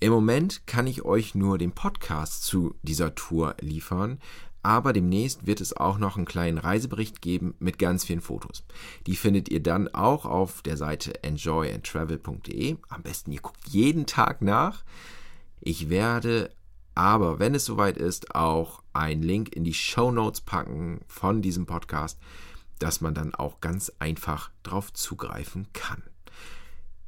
Im 0.00 0.12
Moment 0.12 0.66
kann 0.66 0.86
ich 0.86 1.04
euch 1.04 1.34
nur 1.34 1.58
den 1.58 1.72
Podcast 1.72 2.44
zu 2.44 2.74
dieser 2.82 3.14
Tour 3.14 3.54
liefern, 3.60 4.18
aber 4.62 4.94
demnächst 4.94 5.46
wird 5.46 5.60
es 5.60 5.76
auch 5.76 5.98
noch 5.98 6.16
einen 6.16 6.24
kleinen 6.24 6.56
Reisebericht 6.56 7.20
geben 7.20 7.54
mit 7.58 7.78
ganz 7.78 8.04
vielen 8.04 8.22
Fotos. 8.22 8.64
Die 9.06 9.14
findet 9.14 9.50
ihr 9.50 9.62
dann 9.62 9.88
auch 9.88 10.24
auf 10.24 10.62
der 10.62 10.78
Seite 10.78 11.22
enjoyandtravel.de. 11.22 12.76
Am 12.88 13.02
besten 13.02 13.32
ihr 13.32 13.42
guckt 13.42 13.68
jeden 13.68 14.06
Tag 14.06 14.40
nach. 14.40 14.84
Ich 15.60 15.90
werde 15.90 16.50
aber, 16.94 17.38
wenn 17.38 17.54
es 17.54 17.66
soweit 17.66 17.98
ist, 17.98 18.34
auch 18.34 18.82
einen 18.94 19.22
Link 19.22 19.54
in 19.54 19.64
die 19.64 19.74
Show 19.74 20.10
Notes 20.10 20.40
packen 20.40 21.00
von 21.08 21.42
diesem 21.42 21.66
Podcast, 21.66 22.18
dass 22.78 23.00
man 23.00 23.14
dann 23.14 23.34
auch 23.34 23.60
ganz 23.60 23.92
einfach 23.98 24.50
drauf 24.62 24.92
zugreifen 24.92 25.68
kann. 25.72 26.02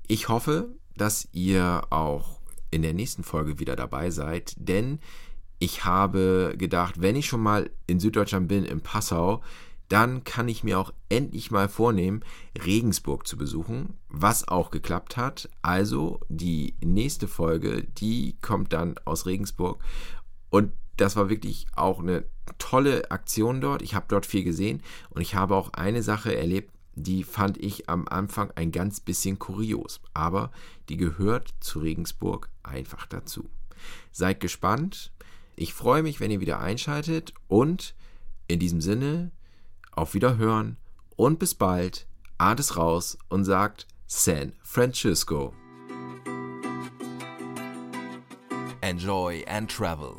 Ich 0.07 0.29
hoffe, 0.29 0.69
dass 0.97 1.29
ihr 1.33 1.83
auch 1.91 2.41
in 2.71 2.83
der 2.83 2.95
nächsten 2.95 3.25
Folge 3.25 3.59
wieder 3.59 3.77
dabei 3.77 4.11
seid, 4.11 4.55
denn 4.57 5.01
ich 5.59 5.85
habe 5.85 6.55
gedacht, 6.59 7.01
wenn 7.01 7.17
ich 7.17 7.27
schon 7.27 7.41
mal 7.41 7.71
in 7.87 8.01
Süddeutschland 8.01 8.49
bin, 8.49 8.65
in 8.65 8.83
Passau, 8.83 9.43
dann 9.89 10.25
kann 10.25 10.49
ich 10.49 10.65
mir 10.65 10.79
auch 10.79 10.93
endlich 11.09 11.51
mal 11.51 11.69
vornehmen, 11.69 12.23
Regensburg 12.65 13.27
zu 13.27 13.37
besuchen, 13.37 13.95
was 14.09 14.49
auch 14.49 14.71
geklappt 14.71 15.17
hat. 15.17 15.49
Also 15.63 16.21
die 16.29 16.75
nächste 16.83 17.29
Folge, 17.29 17.85
die 17.85 18.37
kommt 18.43 18.73
dann 18.73 18.97
aus 19.05 19.27
Regensburg 19.27 19.83
und 20.51 20.73
das 20.97 21.15
war 21.17 21.29
wirklich 21.29 21.67
auch 21.75 22.01
eine 22.01 22.25
tolle 22.59 23.11
Aktion 23.11 23.61
dort. 23.61 23.83
Ich 23.83 23.95
habe 23.95 24.07
dort 24.09 24.27
viel 24.27 24.45
gesehen 24.45 24.83
und 25.11 25.23
ich 25.23 25.35
habe 25.35 25.55
auch 25.55 25.73
eine 25.73 26.03
Sache 26.03 26.37
erlebt, 26.37 26.73
die 26.95 27.25
fand 27.25 27.59
ich 27.59 27.91
am 27.91 28.09
Anfang 28.09 28.51
ein 28.57 28.73
ganz 28.73 29.01
bisschen 29.01 29.39
kurios, 29.39 30.01
aber 30.15 30.51
die 30.89 30.97
gehört 30.97 31.55
zu 31.61 31.79
Regensburg 31.79 32.49
einfach 32.63 33.07
dazu. 33.07 33.51
Seid 34.13 34.41
gespannt. 34.41 35.13
Ich 35.57 35.75
freue 35.75 36.03
mich, 36.03 36.21
wenn 36.21 36.31
ihr 36.31 36.41
wieder 36.41 36.61
einschaltet 36.61 37.35
und 37.49 37.95
in 38.49 38.59
diesem 38.59 38.81
Sinne 38.81 39.31
auf 39.93 40.15
Wiederhören 40.15 40.77
und 41.17 41.39
bis 41.39 41.55
bald. 41.55 42.07
Ades 42.39 42.77
raus 42.77 43.17
und 43.29 43.45
sagt 43.45 43.87
San 44.07 44.53
Francisco. 44.63 45.55
Enjoy 48.83 49.45
and 49.49 49.71
travel. 49.71 50.19